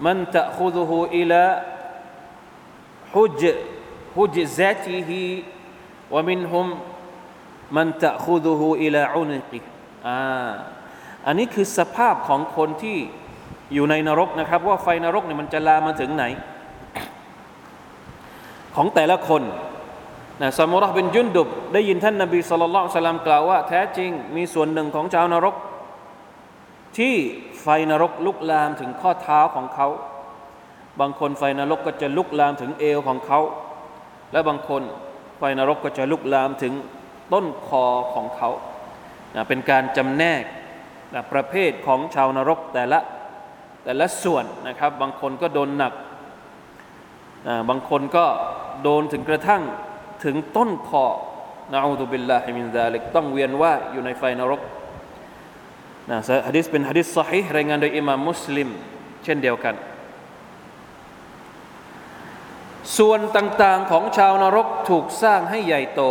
[0.00, 1.62] من تأخذه إلى
[3.14, 3.42] حج
[4.16, 5.42] حجزته
[6.10, 6.66] ومنهم
[7.72, 9.64] من تأخذه إلى عنقه
[10.06, 10.52] อ่า
[11.26, 12.98] อันนี้คือสภาพของคนที่
[13.73, 16.25] อยู่ในนรกนะครับ ว่าไฟนรกเนี่ยมันจะลามาถึงไหน
[18.75, 19.43] ของแต่ละคน
[20.41, 25.55] นะสมุรห์เป็นยุนดุบได้ยินท่านนบีสุลต่านสลามกล่าวว่าแท้จริงมีส่วนหนึ่งของชาวนรก
[26.97, 27.15] ที่
[27.61, 29.87] ไฟนรกลุกลามถึงข้อเท้าของเขา
[30.99, 33.39] บางคนไฟนรกก็จะลุกลามถึงเอวของเขา
[34.31, 34.81] และบางคน
[35.39, 36.73] ไฟนรกก็จะลุกลามถึง
[37.33, 38.49] ต้นคอของเขา
[39.35, 40.43] นะเป็นการจำแนก
[41.13, 42.99] นะประเภทของชาวนรกแต่ละ
[43.83, 45.93] แต่ละส่วนนะครับ บางคนก็โดนหนัก
[47.69, 48.25] บางคนก็
[48.83, 49.61] โดนถึงกระทั่ง
[50.23, 51.05] ถึงต้นคอ
[51.73, 54.61] نعوذ بالله من ذلك ต้องเวียนว่ายอยู่ในไฟนรก
[56.11, 56.17] นะ
[56.47, 58.69] ฮะดิษเป็นฮะดิษ صحيح รายงานโดยอิมามมุสลิม
[59.23, 59.75] เช่นเดียวกัน
[62.97, 66.01] ส่วนต่างๆของชาวนรกถูกสร้างให้ใหญ่โต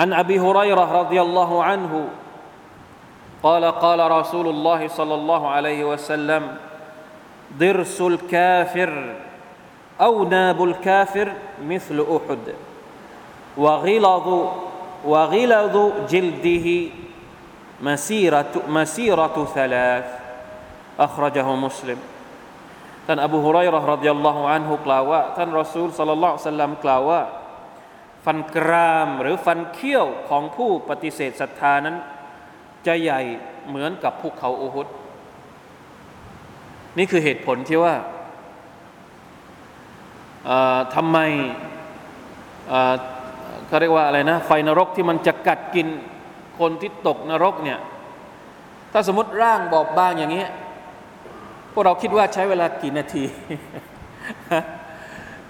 [0.00, 2.00] عن أبي هريرة رضي الله عنه
[3.43, 6.55] قال قال رسول الله صلى الله عليه وسلم
[7.57, 9.15] ضرس الكافر
[10.01, 12.55] أو ناب الكافر مثل أحد
[13.57, 14.27] وغلظ
[15.05, 15.75] وغلظ
[16.09, 16.67] جلده
[17.81, 20.07] مسيرة مسيرة ثلاث
[20.99, 21.99] أخرجه مسلم
[23.07, 27.21] ท่านอบูฮุไรร์รดิยัลลอฮุอันฮุกล่าวว่าท่านรอซูลสัลลัลลอฮุซัลลัมกล่าวว่า
[28.25, 31.95] ฟันกรามหรือฟันเขี้ยวของผู้ปฏิเสธศรัทธานั้น
[32.86, 33.20] จะใหญ่
[33.68, 34.88] เหมือนกับภูเขาอูฮุด
[36.98, 37.94] นี่คือเหตุผลที่ว่า
[40.94, 41.18] ทำไม
[43.66, 45.86] เขาเรียกว่าอะไรนะ ไฟนรกที่มันจะกัดกิน
[46.58, 47.78] คนที่ตกนรกเนี่ย
[48.92, 50.44] ถ้าสมมติร่างบอบบางอย่างนี้
[51.72, 53.24] พวกเราคิดว่าใช้เวลากี่นาที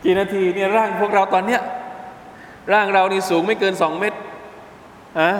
[0.04, 1.60] กี่นาทีเนี่ยร่างพวกเราตอนเนี้ย
[2.72, 4.18] ร่างเรานี่สูงไม่เกินสองเมตร
[5.20, 5.30] อะ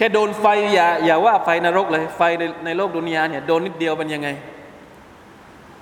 [0.00, 4.28] ค่โดนไฟอย่าอย่าว่าไฟนรกเลยไฟในในโลกดุนยาเนี่ยโดนนิดเดียวเป็นยังไง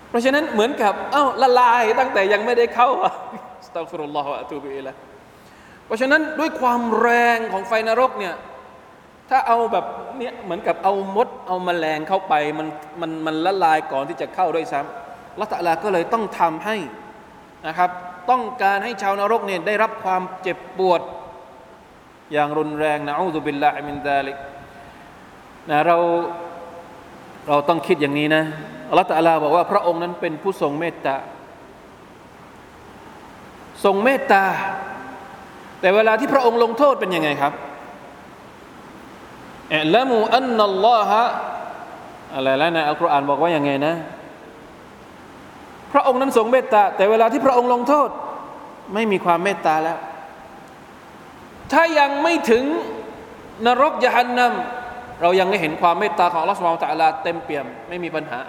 [0.08, 2.88] เพราะฉะนั้นเหมือนกับ เอ้าละลายตั้งแต่ยังไม่ได้เข้า
[3.66, 4.92] สตัฟรุลลอฮฺอะตูบิอิละ
[5.86, 8.34] เพราะฉะนั้นด้วยความแรงของไฟนรกเนี่ย
[9.30, 9.84] ถ้าเอาแบบ
[10.16, 12.66] เนี่ยเหมือนกับเอามดเอามแมลงเข้าไปมัน
[13.00, 16.76] มันมันละลายก่อนที่จะเข้าด้วยซ้الله تعالى ก็เลยต้องทำให้
[17.66, 17.90] นะครับ
[18.30, 21.00] ต้องการให้ชาวนรกเนี่ยได้รับความเจ็บปวด
[22.32, 25.96] อย่างรุนแรงنعوذ بالله من ذلك นะเรา
[27.48, 28.42] เราต้องคิดอย่างนี้นะ
[28.88, 31.16] الله تعالى บอกว่าพระองค์นั้นเป็นผู้ทรงเมตตา
[33.84, 34.44] ทรงเมตตา
[35.80, 37.52] แต่เวลาที่พระองค์ลงโทษเป็นยังไงครับ
[39.74, 41.24] اعلموا أن الله
[42.34, 43.94] อะไรแล้วนะอัลกุรอานบอกว่าอย่างไงนะ
[45.92, 48.08] พระองค์นั้นทรงเมตตา แต่เวลาที่พระองค์ลงโทษ
[48.94, 49.98] ไม่มีความเมตตาแล้ว
[51.72, 52.64] ถ้ายังไม่ถึง
[53.66, 54.52] นรกยะฮันนัม
[55.22, 58.40] เรายังได้เห็นความเมตตาของอัลลอฮฺสุบไบร์ตะลาเต็มเปี่ยมไม่มีปัญหา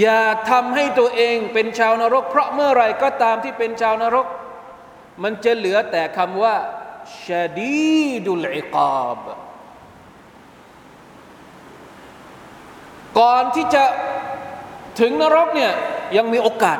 [0.00, 4.26] อย่าทำให้ตัวเองเป็นชาวนรก เพราะเมื่อไรก็ตามที่เป็นชาวนรก
[5.22, 6.54] มันจะเหลือแต่คำว่า
[7.26, 9.20] ชาดีดุลอิกาบ
[13.18, 13.84] ก่อนที่จะ
[15.00, 15.72] ถึงนรกเนี่ย
[16.16, 16.78] ยังมีโอกาส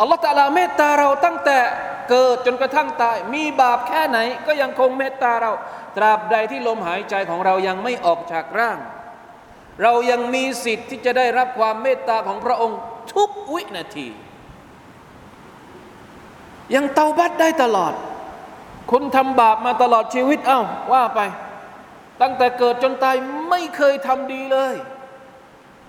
[0.00, 1.58] อัลลอฮฺตะลาเมตตาเราตั้งแต่
[2.10, 5.52] เกิดจนกระทั่งตาย มีบาปแค่ไหน ก็ยังคงเมตตาเรา
[5.96, 8.78] ตราบใดที่ลมหายใจของเรายังไม่ออกจากร่าง
[9.82, 12.78] เรายังมีสิทธิ์ที่จะได้รับความเมตตาของพระองค์
[13.14, 14.08] ทุกวินาที
[16.74, 17.92] ยังเตาบัตได้ตลอด
[18.90, 20.60] คุณทำบาปมาตลอดชีวิตเอ้า
[20.92, 21.20] ว่าไป
[22.22, 23.16] ตั้งแต่เกิดจนตาย
[23.50, 24.74] ไม่เคยทำดีเลย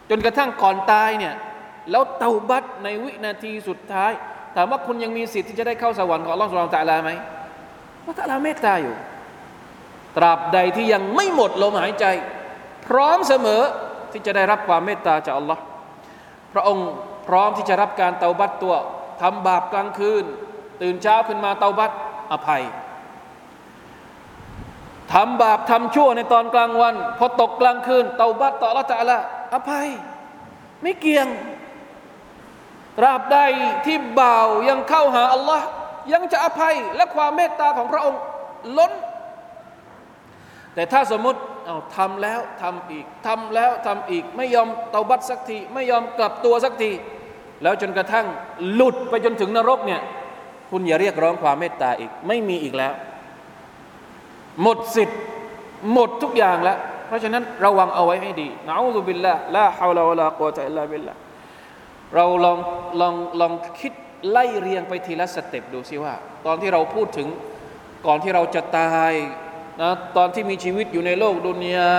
[0.09, 1.35] จนกระทั่งก่อนตายเนี่ย
[1.91, 4.11] แล้วเตาบัตในวินาทีสุดท้าย
[4.55, 7.09] ถามว่าคุณยังมีสิทธิ์ที่จะได้เข้าสวรรค์ของอัลลอฮฺสุลตานตะลาไหม
[8.05, 8.95] ว่าตะลาเมตตาอยู่
[10.17, 12.05] ตราบใดที่ยังไม่หมดลมหายใจ
[12.87, 13.61] พร้อมเสมอ
[14.11, 15.61] ที่จะได้รับความเมตตาจากอัลลอฮ์
[16.53, 16.87] พระองค์
[17.27, 18.75] พร้อมที่จะรับการเตาบัตตัว
[19.21, 20.23] ทำบาปกลางคืน
[20.81, 21.91] ตื่นเช้าขึ้นมาเตาบัต
[22.31, 22.63] อภัย
[25.13, 29.17] ทำบาปทำชั่วในตอนกลางวัน พอตกกลางคืน เตาบัตต่อละตะละ
[29.53, 29.87] อภัย
[30.81, 31.27] ไม่เกี่ยง
[32.99, 33.37] ตราบใด
[33.85, 35.65] ที่บ่าวยังเข้าหาอัลลอฮ์
[36.13, 38.21] ยังจะอภัยและความเมตตาของพระองค์
[38.77, 38.91] ล้น
[40.73, 46.91] แต่ถ้าสมมติเอาทำแล้วทำอีกทำแล้วทำอีก ไม่ยอมเตาบัตสักที ไม่ยอมกลับตัวสักที
[47.63, 48.25] แล้วจนกระทั่ง
[48.73, 50.01] หลุดไปจนถึงนรกเนี่ย
[50.69, 52.93] คุณอย่าเรียกร้องความเมตตาอีก ไม่มีอีกแล้ว
[54.61, 55.19] หมดสิทธิ์
[55.93, 61.13] หมดทุกอย่างแล้ว เพราะฉะนั้นระวังเอาไว้ให้ดีنعوذ بالله لا حول ولا قوة إلا بالله
[62.15, 62.57] เราลอง
[63.01, 63.93] ลองลองคิด
[64.29, 66.13] ไล่เรียงไปทีละ step ดูสิว่า
[66.45, 67.27] ตอนที่เราพูดถึง
[68.05, 69.13] ก่อนที่เราจะตาย
[69.81, 71.91] นะตอนที่มีชีวิตอยู่ในโลกดุนยา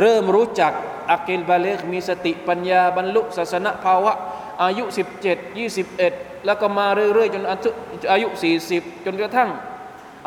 [0.00, 0.72] เริ่มรู้จัก
[1.10, 4.12] อักิลบาเลกมีสติปัญญาบรรลุศาสนภาวะ
[4.62, 4.84] อายุ
[5.24, 7.44] 17 21 แล้วก็มาเรื่อยๆ จน
[8.12, 8.28] อายุ
[8.66, 9.50] 40 จนกระทั่ง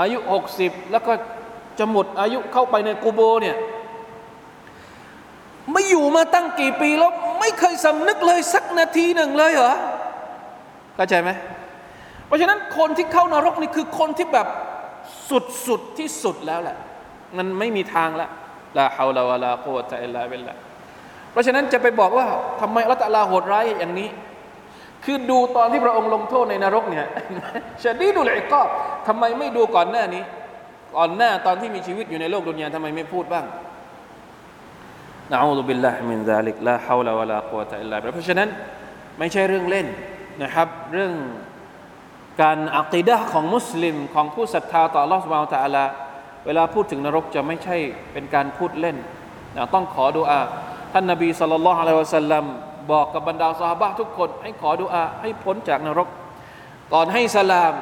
[0.01, 0.17] อายุ
[0.55, 1.13] 60 แล้วก็
[1.79, 3.57] จะหมดอายุเข้าไปในกูโบเนี่ย
[5.71, 9.73] ไม่อยู่มาตั้งกี่ปีแล้ว ไม่เคยสำนึกเลยสักนาทีหนึ่งเลยเหรอ
[10.95, 11.29] เข้าใจไหม
[12.27, 14.47] เพราะฉะนั้นคนที่เข้านรกนี่คือคนที่แบบ
[15.29, 16.77] สุดสุดที่สุดแล้วแหละ
[17.37, 18.27] มันไม่มีทางละ
[18.77, 20.55] لا حول ولا قوة إلا بالله
[21.31, 22.25] เพราะฉะนั้นจะไปบอกว่า
[22.61, 24.09] ทำไมอัลลอฮฺลาโหดร้ายอย่างนี้
[25.05, 27.05] คือดูตอนที่พระองค์ลงโทษในนรกเนี่ย
[27.83, 28.61] شديد เลยก็
[29.07, 30.23] ทำไมไม่ดูก่อนหน้านี้
[30.97, 33.45] ก่อนหน้าตอนที่มีชีวิตอยู่ในโลกดุนยาทำไมไม่พูดบ้าง
[35.32, 38.48] นะอูซุบิลลาฮิมินซาลิกลาฮาวลาวะลากุวะตะอิลลาบิลเพราะฉะนั้น
[39.18, 39.86] ไม่ใช่เรื่องเล่น
[40.42, 41.12] นะครับ เรื่อง
[42.42, 45.84] การอักีดะของมุสลิมของผู้ศรัทธาต่อ Allah سبحانه และ تعالى
[46.46, 47.76] เวลาพูดถึงนรกจะไม่ใช่
[48.12, 48.96] เป็นการพูดเล่น
[49.56, 50.40] นะต้องขอดุอา
[50.92, 52.44] ท่านนบีสัลลัลลอฮุอะลัยฮิวะสัลลัม
[52.92, 56.08] บอกกับบรรดาสหายทุกคน ให้ขอดุอาให้พ้นจากนรก
[56.94, 57.72] ก่อนให้สลาม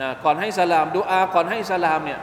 [0.00, 2.20] นะก่อนให้สลามดุอาก่อนให้สลามเนี่ย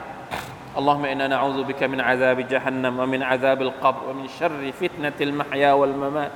[0.79, 6.31] اللهم إنا نعوذ بك من عذاب جهنم ومن عذاب القبر ومن شر فتنة المحيا والممات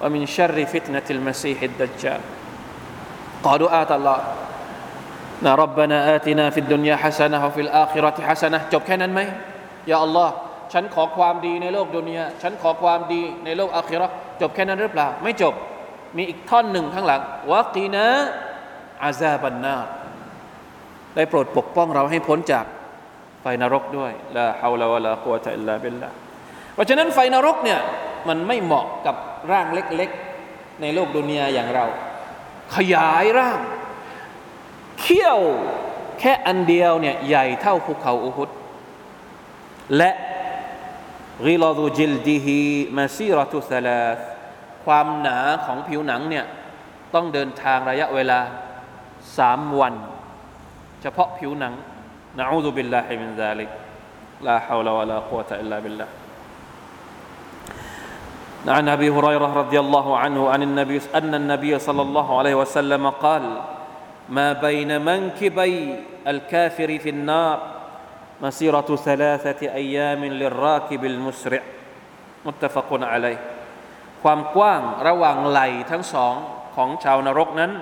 [0.00, 2.20] ومن شر فتنة المسيح الدجال
[3.42, 4.18] قالوا آت الله
[5.42, 9.20] نا ربنا آتنا في الدنيا حسنة وفي الآخرة حسنة จบแค่นั้นไหม
[9.90, 10.34] ยาอัลลอฮ์
[10.72, 15.54] ฉันขอความดีในโลกดุนยาฉันขอความดีในโลกอาคิเราะห์จบแค่นั้นหรือเปล่า ไม่จบ
[16.16, 17.20] มีอีกท่อนหนึ่งข้างหลัง
[17.50, 18.06] วะกีนะ
[19.04, 19.76] อาซาบันนา
[21.14, 22.64] ได้โปรดปกป้องเราให้พ้นจาก
[23.41, 26.09] ไฟนรกด้วยلا حول ولا قوة إلا بالله
[26.73, 27.79] เพราะฉะนั้นไฟนรกเนี่ย
[28.27, 29.15] มันไม่เหมาะกับ
[29.51, 31.85] ร่างเล็กๆ ในโลกดุนยาอย่างเรา
[32.75, 33.59] ขยายร่าง
[34.99, 35.39] เขี้ยว
[36.19, 38.49] แค่อันเดียวเนี่ยใหญ่เท่าภูเขาอุฮุด
[39.97, 40.11] และ
[41.47, 42.59] ริลาดูจิลดิฮี
[42.97, 44.01] มาซีรตุสลา
[44.85, 46.45] ความหนาของผิวหนังเนี่ย
[47.13, 48.39] ต้องเดินทางระยะเวลา
[49.37, 49.93] สามวัน
[51.01, 51.73] เฉพาะผิวหนัง
[52.36, 53.68] نعوذ بالله من ذلك
[54.42, 56.06] لا حول ولا قوة إلا بالله
[58.68, 63.42] عن ابي هريره رضي الله عنه عن النبي ان النبي صلى الله عليه وسلم قال
[64.28, 65.94] ما بين منكبي
[66.26, 67.58] الكافر في النار
[68.42, 71.62] مسيرة ثلاثة أيام للراكب المسرع
[72.44, 73.38] متفق عليه
[74.22, 76.34] ความกว้างระหว่างไหลทั้งสอง
[76.76, 77.72] ของชาวนรกนั้น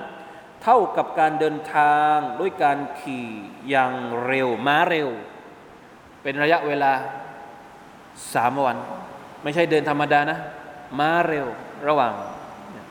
[0.62, 3.28] เท่ากับการเดินทางด้วยการขี่
[3.70, 3.92] อย่าง
[4.26, 5.08] เร็วม้าเร็ว
[6.22, 6.92] เป็นระยะเวลา
[8.34, 8.76] สามวัน
[9.42, 10.38] ไม่ใช่เดินธรรมดานะ
[10.98, 11.46] ม้าเร็ว
[11.88, 12.14] ระหว่าง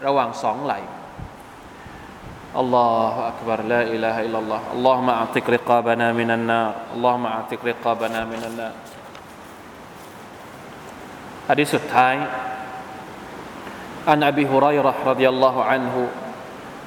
[0.05, 0.75] ระหว่างสองไหล
[2.63, 8.41] الله أكبر لا إله إلا الله اللهم أعتق رقابنا من النار اللهم أعتق رقابنا من
[8.49, 8.73] النار
[11.49, 12.13] ฮะดีสุดท้าย
[14.11, 15.95] عن أبي هريرة رضي الله عنه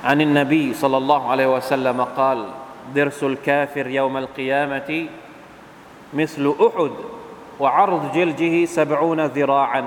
[0.05, 2.49] عن النبي صلى الله عليه وسلم قال
[2.95, 5.07] درس الكافر يوم القيامة
[6.15, 6.91] مثل أحد
[7.61, 9.85] وعرض جلده سبعون ذراعا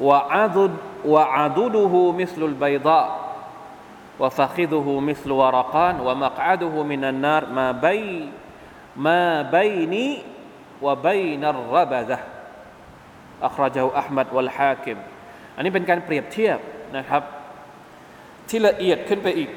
[0.00, 0.74] وعضد
[1.06, 3.28] وعضده مثل البيضاء
[4.20, 8.32] وفخذه مثل ورقان ومقعده من النار ما بين
[8.96, 10.22] ما بيني
[10.82, 12.18] وبين الربذة
[13.42, 14.98] أخرجه أحمد والحاكم
[15.56, 16.58] อันนี้เป็นการเปรียบเทียบ
[16.96, 17.22] นะครับ
[18.49, 19.49] ที่ละเอียดขึ้นไปอีก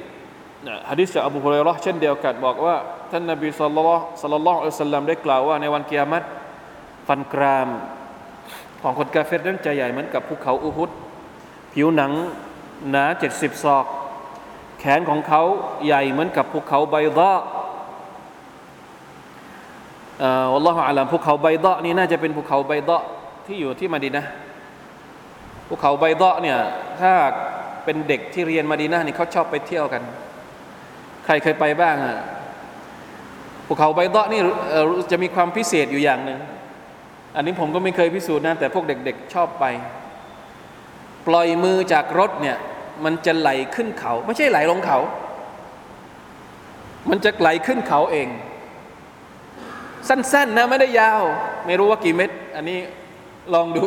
[0.91, 2.77] ฮะดิษจากอบูฮุเรย์รอเช่นเดียวกันบอกว่า
[3.11, 6.23] ท่านนบีสัลลัลลอฮุสัลลัลลอฮุอะลัยฮิสลลัมได้กล่าวว่าในวันกิยามัต
[7.07, 7.69] ฟันกราม
[8.83, 10.91] ของคนกาเฟรนั้นจะใหญ่เหมือนกับภูเขาอุฮุด
[11.73, 12.13] ผิวหนัง
[12.91, 13.85] หนาเจ็ดสิบศอก
[14.79, 15.43] แขนของเขา
[15.87, 17.33] ใหญ่เหมือนกับภูเขาใบดะ
[20.55, 23.03] อัลลอฮฺอาลามภูเขาใบดะนี่น่าจะเป็นภูเขาใบดะ
[23.47, 24.25] ที่อยู่ที่มาดีนะ
[25.69, 26.59] ภูเขาใบดะเนี่ย
[27.01, 27.13] ถ้า
[27.87, 30.03] เป็นเด็กที่เรียนมาดีนะนี่เขาชอบไปเที่ยวกัน
[31.25, 32.19] ใครเคยไปบ้างอะ
[33.67, 34.41] ภูเขาใบดะนี่
[35.11, 36.41] จะมีความพิเศษอยู่อย่างหนึ่ง
[37.37, 39.65] อันนี้ผมก็ไม่เคยพิสูจน์นะแต่พวกเด็กๆชอบไป
[41.27, 42.57] ปล่อยมือจากรถเนี่ย
[43.05, 44.99] มันจะไหลขึ้นเขา ไม่ใช่ไหลลงเขา
[47.11, 48.29] มันจะไหลขึ้นเขาเอง
[50.09, 51.23] สั้นๆนะไม่ได้ยาว
[51.67, 52.79] ไม่รู้ว่ากี่เม็ด อันนี้
[53.55, 53.85] ลองดู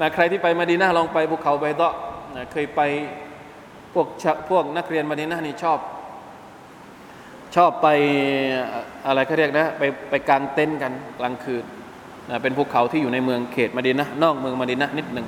[0.00, 1.94] นะใครที่ไปมาดีนาลองไปภูเขาใบเตาะ
[2.36, 2.80] นะเคยไป
[3.92, 4.06] พวก
[4.50, 5.78] พวกนักเรียนมาดีนานี่ชอบ
[7.56, 7.88] ชอบไป
[9.06, 11.64] อะไรเขาเรียกนะไปไปกางเต็นท์กันกลางคืน
[12.30, 15.26] นะเป็นภูเขาที่อยู่ในเมืองเขตมาดีนะนอกเมืองมาดีนะนิดหนึ่ง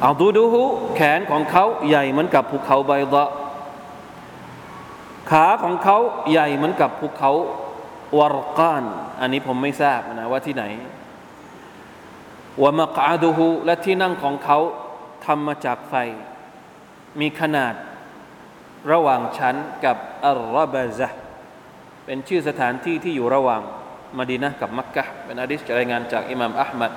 [0.00, 0.62] เอาดูดูหู
[0.96, 3.30] แขนของเขาใหญ่เหมือนกับภูเขาใบเตาะ
[5.30, 5.98] ขาของเขา
[6.30, 7.32] ใหญ่เหมือนกับภูเขา
[8.18, 8.82] วารกาน
[9.20, 10.64] อันนี้ผมไม่ทราบนะว่าที่ไหน
[12.62, 14.58] วามกอาดูฮูและที่นั่งของเขา
[15.26, 15.94] ทำมาจากไฟ
[17.20, 17.74] มีขนาด
[18.92, 21.08] ระหว่างชั้นกับอัลรบะซะ
[22.04, 23.62] เป็นชื่อสถานที่ที่อยู่ระหว่าง
[24.18, 26.92] มดีนะกับมักกะเป็นอะดิษรายงานจากอิหม่ามอัลมัด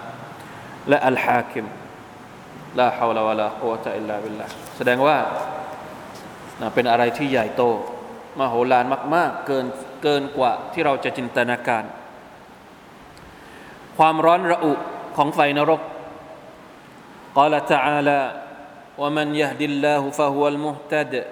[0.90, 1.66] และอัลฮาคิม
[2.80, 4.46] ลาฮาวลาวะลากุวะตะอิลลาบิลลา
[4.78, 5.18] แสดงว่า
[6.74, 7.64] เป็นอะไรที่ใหญ่โต
[8.40, 9.66] มโหฬารมาก ๆ เกิน
[10.04, 11.84] เกินกว่าที่เราจะจินตนาการ
[13.98, 14.74] ความร้อนระอุ
[15.17, 15.83] ของไฟนรก
[17.35, 18.23] قال تعالى
[18.99, 21.25] ومن يهد الله فهو المهتد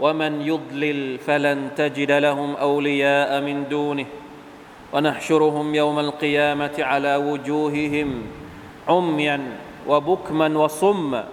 [0.00, 4.06] ومن يضلل فلن تجد لهم أولياء من دونه
[4.92, 8.22] ونحشرهم يوم القيامة على وجوههم
[8.88, 9.38] عميا
[9.88, 11.24] وبكما وصما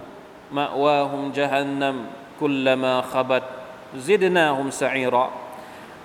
[0.52, 2.06] مأواهم جهنم
[2.40, 3.42] كلما خبت
[3.96, 5.30] زدناهم سعيرا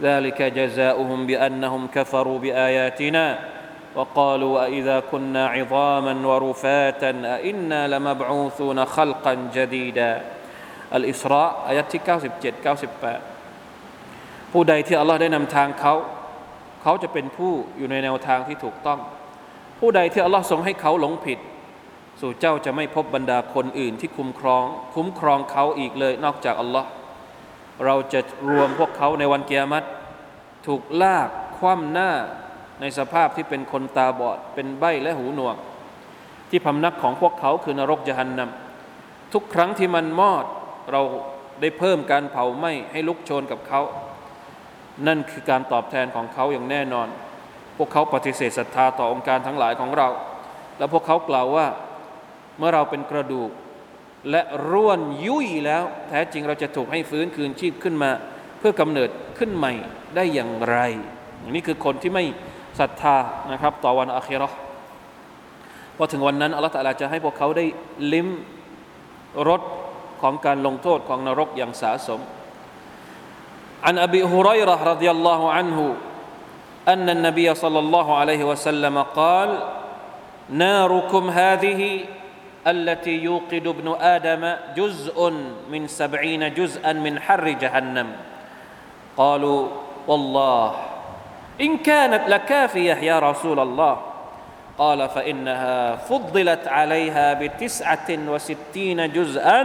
[0.02, 3.40] ذلك جزاؤهم بأنهم كفروا بآياتنا
[3.98, 10.12] وقالوا أإذا كنا عظاما ورفاتا أئنا لمبعوثون خلقا جديدا
[10.98, 12.66] الإسراء อายะที่97
[13.44, 15.94] 98 ผู้ใดที่อัลลอฮ์ได้นำทางเขา
[16.82, 19.00] เขาจะเป็นผู้อยู่ในแนวทางที่ถูกต้อง
[19.80, 21.40] ผู้ใดที่อัลลอฮ์ทรงให้เขาหลงผิด
[22.22, 24.64] สู่เจ้าจะไม่พบบรรดาคนอื่นที่คุ้มครอง
[24.96, 26.90] คุ้มครองเขาอีกเลย นอกจากอัลลอฮ์
[27.86, 28.20] เราจะ
[28.50, 29.88] รวมพวกเขาในวันเกียรติ
[30.66, 32.12] ถูกลากคว่ำหน้า
[32.81, 35.57] ในสภาพที่เป็นคนตาบอด เป็นใบ้และหูหนวก
[36.51, 40.45] ที่พำนักของพวกเขาคือนรกยหันนำทุกครั้งที่มันมอด
[40.93, 41.03] เรา
[41.61, 43.81] ได้เพิ่มการเผาไหม้ให้ลุกโชนกับเขา
[45.07, 47.09] นั่นคือการตอบแทนของเขาอย่างแน่นอน
[47.77, 50.09] พวกเขาปฏิเสธศรัทธาต่อองค์การทั้งหลายของเรา
[50.79, 51.67] แล้วพวกเขากล่าวว่า
[52.59, 53.51] เมื่อเราเป็นกระดูก
[54.31, 58.11] และร่วนยุ่ยแล้ว แท้จริงเราจะถูกให้ฟื้นคืนชีพขึ้นมา
[58.59, 59.73] เพื่อกำเนิดขึ้นใหม่
[60.17, 60.79] ได้อย่างไร
[61.51, 62.25] นี่คือคนที่ไม่
[62.80, 63.18] ศรัทธา
[63.52, 64.50] นะครับต่อวันอาคิรอ
[65.98, 67.66] พอถึงวันนั้นอัลลอฮฺตะลาจะให้พวกเขาได้
[68.14, 68.28] ลิ้ม
[69.50, 69.62] รส
[70.22, 72.22] ของการลงโทษของนรกอย่างสาสม
[73.84, 75.96] عن أبي هريرة رضي الله عنه
[76.88, 79.50] أن النبي صلى الله عليه وسلم قال
[80.50, 81.82] ناركم هذه
[82.68, 85.34] التي يوقد ابن آدم جزء
[85.72, 88.08] من سبعين جزءا من حر جهنم
[89.18, 89.68] قالوا
[90.08, 90.76] والله
[91.62, 93.96] إن كانت لكافية يا رسول الله
[94.78, 99.62] قال فإنها فضلت عليها بتسعة وستين جزءا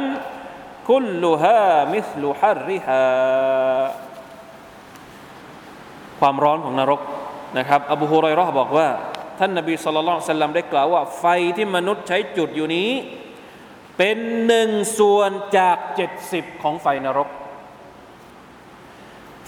[0.86, 3.04] كلها مثل حرها
[6.20, 7.00] ความร้อนของนรก
[7.58, 8.88] นะครับอบูฮุไรเราะห์บอกว่า
[9.38, 11.24] ท่านนบีสุลต่านสัลลัมได้กล่าวว่า ไฟ
[11.56, 12.90] ที่มนุษย์ใช้จุดอยู่นี้
[13.98, 17.28] เป็นหนึ่งส่วนจากเจ็ดสิบของไฟนรก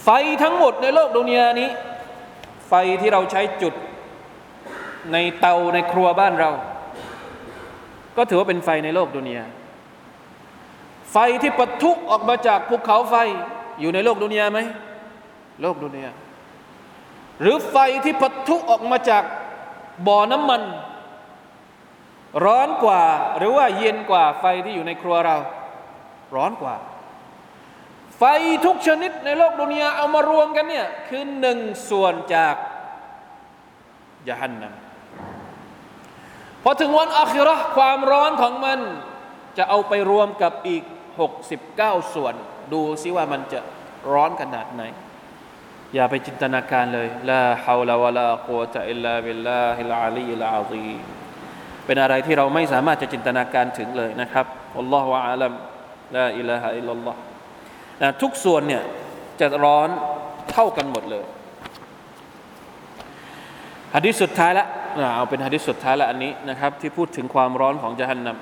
[0.04, 0.08] ไฟ
[0.42, 1.70] ทั้งหมดในโลกดุนยานี้
[2.71, 3.73] ไฟที่เราใช้จุด
[5.13, 6.51] ในเตาในครัวบ้านเรา
[8.17, 9.45] ก็ถือว่าเป็นไฟในโลกดุนยา
[11.11, 13.15] ไฟที่ปะทุออกมาจากภูเขาไฟ
[13.79, 14.59] อยู่ในโลกดุนยาไหม
[15.61, 16.11] โลกดุนยา
[17.41, 19.23] หรือไฟที่ปะทุออกมาจาก
[20.07, 20.61] บ่อน้ำมัน
[22.45, 23.03] ร้อนกว่า
[23.37, 25.37] หรือว่าเย็นกว่าไฟที่อยู่ในครัวเรา
[26.35, 26.75] ร้อนกว่า
[28.23, 28.29] ไฟ
[28.65, 31.59] ทุกชนิดในโลกดุนยาเอามารวมกันเนี่ยคือหนึ่ง
[31.89, 32.55] ส่วนจาก
[34.29, 34.73] جهنم
[36.63, 38.79] พอถึงวันอาคิเราะห์ความร้อนของมัน
[39.57, 40.83] จะเอาไปรวมกับอีก
[41.49, 42.33] 69 ส่วน
[42.73, 43.59] ดูซิว่ามันจะ
[44.11, 44.83] ร้อนขนาดไหน
[45.93, 50.91] อย่าไปจินตนาการเลยلا حول ولا قوة إلا بالله العلي العظيم
[51.85, 54.45] เป็นอะไรที่เราไม่สามารถจะจินตนาการถึงเลยนะครับ
[54.79, 55.53] الله وأعلم
[56.15, 57.30] لا إله إلا الله
[58.02, 58.82] นะทุกส่วนเนี่ย
[59.40, 59.88] จะร้อน
[60.50, 61.24] เท่ากันหมดเลย
[63.94, 64.66] ฮะดิษสุดท้ายละ
[65.14, 68.38] เอาเป็นฮะดิษสุดท้ายละอันนี้นะครับที่พูดถึงความร้อนของจฮันนัม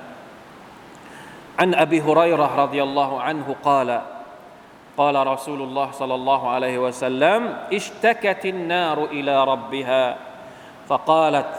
[1.59, 4.01] عن ابي هريره رضي الله عنه قال
[4.97, 10.17] قال رسول الله صلى الله عليه وسلم اشتكت النار الى ربها
[10.87, 11.53] فقالت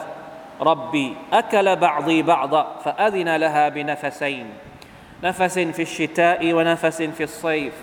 [0.61, 4.47] ربي اكل بعضي بعضا فاذن لها بنفسين
[5.23, 7.75] نفس في الشتاء ونفس في الصيف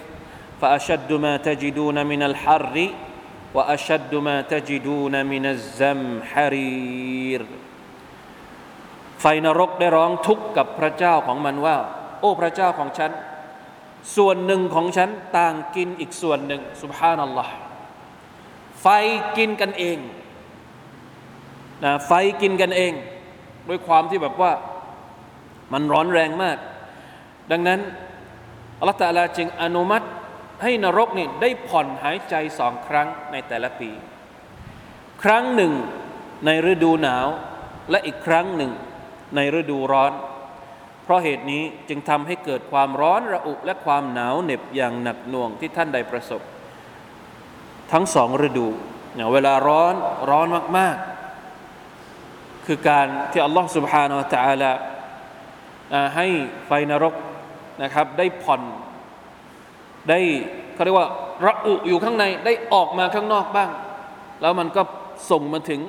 [0.61, 2.75] فاشد ما تجدون من الحر
[3.53, 7.41] واشد ما تجدون من الزمحرير
[9.21, 11.77] ไฟนรกได้ร้องทุกข์กับพระเจ้าของมันว่า
[12.19, 13.11] โอ้พระเจ้าของฉัน
[14.15, 17.53] ส่วนหนึ่งของฉันต่างกินอีกส่วนหนึ่งสุบฮานัลลอฮ์
[18.81, 18.87] ไฟ
[19.37, 19.97] กินกันเอง
[21.83, 22.93] นะไฟกินกันเอง
[23.67, 24.51] ด้วยความที่แบบว่า
[25.73, 26.57] มันร้อนแรงมาก
[27.51, 27.79] ดังนั้น
[28.79, 30.05] อัลลอฮฺตะลาจึงอนุมัติ
[30.61, 33.91] ให้นรกนี่ได้ผ่อนหายใจสองครั้งในแต่ละปี
[35.23, 35.73] ครั้งหนึ่ง
[36.45, 37.27] ในฤดูหนาว
[37.91, 38.71] และอีกครั้งหนึ่ง
[39.35, 40.11] ในฤดูร้อน
[41.03, 46.41] เพราะเหตุนี้จึงทำให้เกิดความร้อนระอุและความหนาวเหน็บอย่างหนักหน่วงที่ท่านได้ประสบ
[47.91, 48.67] ทั้งสองฤดู
[49.13, 49.93] เนี่ยเวลาร้อน
[50.29, 50.97] ร้อนมาก
[51.81, 54.71] ๆ คือการที่อัลลอฮฺ سبحانه และ تعالى
[56.15, 56.27] ให้
[56.67, 57.13] ไฟนรก
[57.83, 58.61] นะครับ ได้ผ่อน
[60.08, 60.18] ได้
[60.74, 61.08] เขาเรียกว่า
[61.46, 63.70] ระอุอยู่ข้างในได้ออกมาข้างนอกบ้าง
[64.40, 64.82] แล้วมันก็
[65.30, 65.80] ส่งมาถึง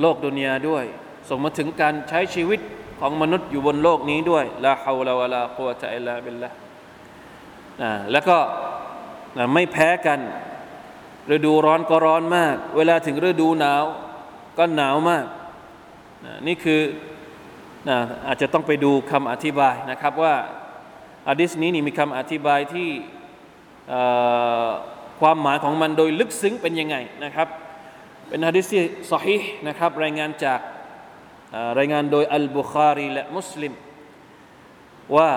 [0.00, 0.84] โลกดุนยาด้วย
[1.28, 2.60] ส่งมาถึงการใช้ชีวิต
[3.00, 6.50] ของมนุษย์อยู่บนโลกนี้ด้วยลาฮาวลาวะลากุวะตะอิลลาบิลละ
[7.82, 8.38] นะแล้วก็
[9.38, 10.20] นะไม่แพ้กัน
[11.34, 13.84] ฤดูร้อนก็ร้อนมาก เวลาถึงฤดูหนาว
[14.58, 15.24] ก็หนาวมาก
[16.24, 16.80] นะนี่คือ
[17.88, 20.34] นะอาจจะต้องไปดูคำอธิบายนะครับว่า
[21.29, 22.89] อะดิษนี้นี่มีคำอธิบายที่
[25.19, 27.47] ความหมายของมันโดยลึกซึ้งเป็นยังไงนะครับ
[28.27, 30.59] เป็นฮะดิษที่สฮีนะครับรายงานจาก
[31.79, 33.73] รายงานโดยอัลบุคารีและมุสลิม
[35.15, 35.31] ว่า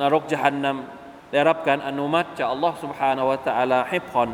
[0.00, 4.30] นรกจหันนำได้รับการอนุมัติจากอัลลอฮ์ سبحانه และ تعالى ให้ผ่อน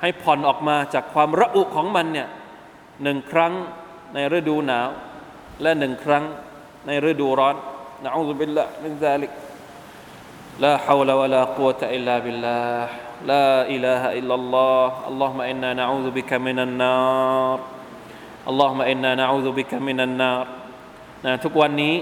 [0.00, 2.28] ให้ผ่อนออกมาจากความระอุของมันเนี่ย
[3.02, 3.52] หนึ่งครั้ง
[4.14, 4.88] ในฤดูหนาว
[5.62, 6.24] และหนึ่งครั้ง
[6.86, 7.56] ในฤดูร้อน
[8.05, 9.31] نعوذ ซุบิลละมินซาลิก
[10.63, 12.91] ลาฮาวลาวะลากุวตะอิลลาบิลลาห์
[13.29, 16.97] ลาอิลาฮะอิลลัลลอฮ์อัลลอฮุมะอินนานะอูซุบิกะมินันนา
[17.57, 17.59] ร
[18.47, 20.45] อัลลอฮุมะอินนานะอูซุบิกะมินันนาร
[21.25, 21.95] นะทุกวันนี้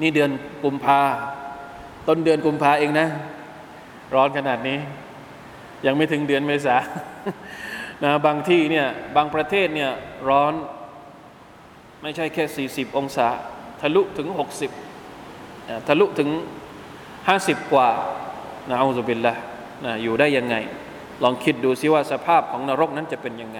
[0.00, 0.30] นี่เดือน
[0.64, 1.02] กุมภา
[2.08, 3.06] ต้นเดือนกุมภาเองนะ
[4.14, 4.78] ร้อนขนาดนี้
[5.86, 6.76] ยังไม่ถึงเดือนเมษา
[8.04, 9.90] นะบางที่เนี่ยบางประเทศเนี่ย
[10.28, 10.52] ร้อน
[12.02, 13.28] ไม่ใช่แค่ 40 องศา
[13.80, 14.28] ทะลุถึง
[15.08, 16.28] 60 ทะลุถึง
[17.00, 17.88] 50 กว่า
[18.70, 19.34] นะอูซุบิลละ
[19.84, 20.56] นะอยู่ได้ยังไง
[21.22, 23.58] ลองคิดดูซิว่าสภาพของนรกนั้นจะเป็นยังไง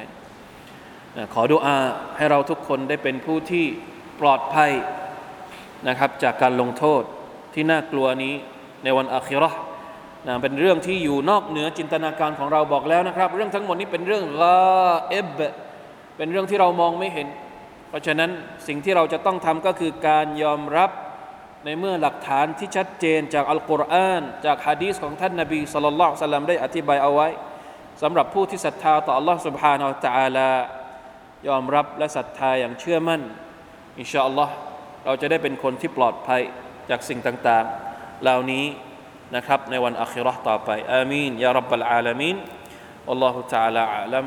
[1.17, 1.77] นะขอดุอา
[2.17, 3.65] ให้เราทุกคนได้เป็นผู้ที่
[4.21, 4.71] ปลอดภัย
[5.89, 7.03] นะครับจากการลงโทษ
[7.55, 8.35] ที่น่ากลัวนี้
[8.85, 9.59] ในวันอาคิราะห์
[10.27, 14.57] นะเป็นเรื่องที่อยู่นอกเหนือจินตนาการของเราบอกแล้วนะครับ เรื่องทั้งหมดนี้เป็นเรื่องกา
[15.09, 15.41] เอบ
[16.17, 17.29] เป็นเรื่องที่เรามองไม่เห็น
[17.90, 18.30] เพราะฉะนั้น
[18.68, 20.92] สิ่งที่เราจะต้องทำก็คือการยอมรับ
[21.66, 27.28] ในเมื่อหลักฐานที่ชัดเจนจากอัลกุรอานจากฮะดีษของท่านนบีสุลต่านสัลลัมได้อธิบายเอาไว้
[28.02, 30.52] สำหรับผู้ที่ศรัทธาต่อ Allah سبحانه และ تعالى
[31.48, 33.22] ยอมรับและศรัทธาอย่างเชื่อมั่น
[34.00, 34.54] อินชาอัลลอฮ์
[35.06, 36.42] เราจะได้เป็นคนที่ปลอดภัย
[36.90, 38.66] จากสิ่งต่างๆ เหล่านี้
[39.36, 42.38] นะครับในวันอัคราต่อไปอามีนยารับบลอาลามีน
[43.08, 44.26] والله تعالى أعلم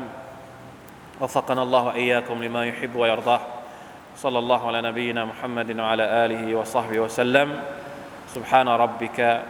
[1.21, 3.41] وفقنا الله وإياكم لما يحب ويرضاه
[4.16, 7.60] صلى الله على نبينا محمد وعلى آله وصحبه وسلم.
[8.34, 9.42] سبحان ربك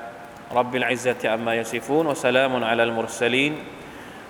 [0.53, 3.57] رب العزة عما يصفون وسلام على المرسلين.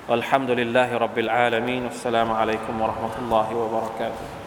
[0.08, 1.84] والحمد لله رب العالمين.
[1.84, 4.43] والسلام عليكم ورحمة الله وبركاته.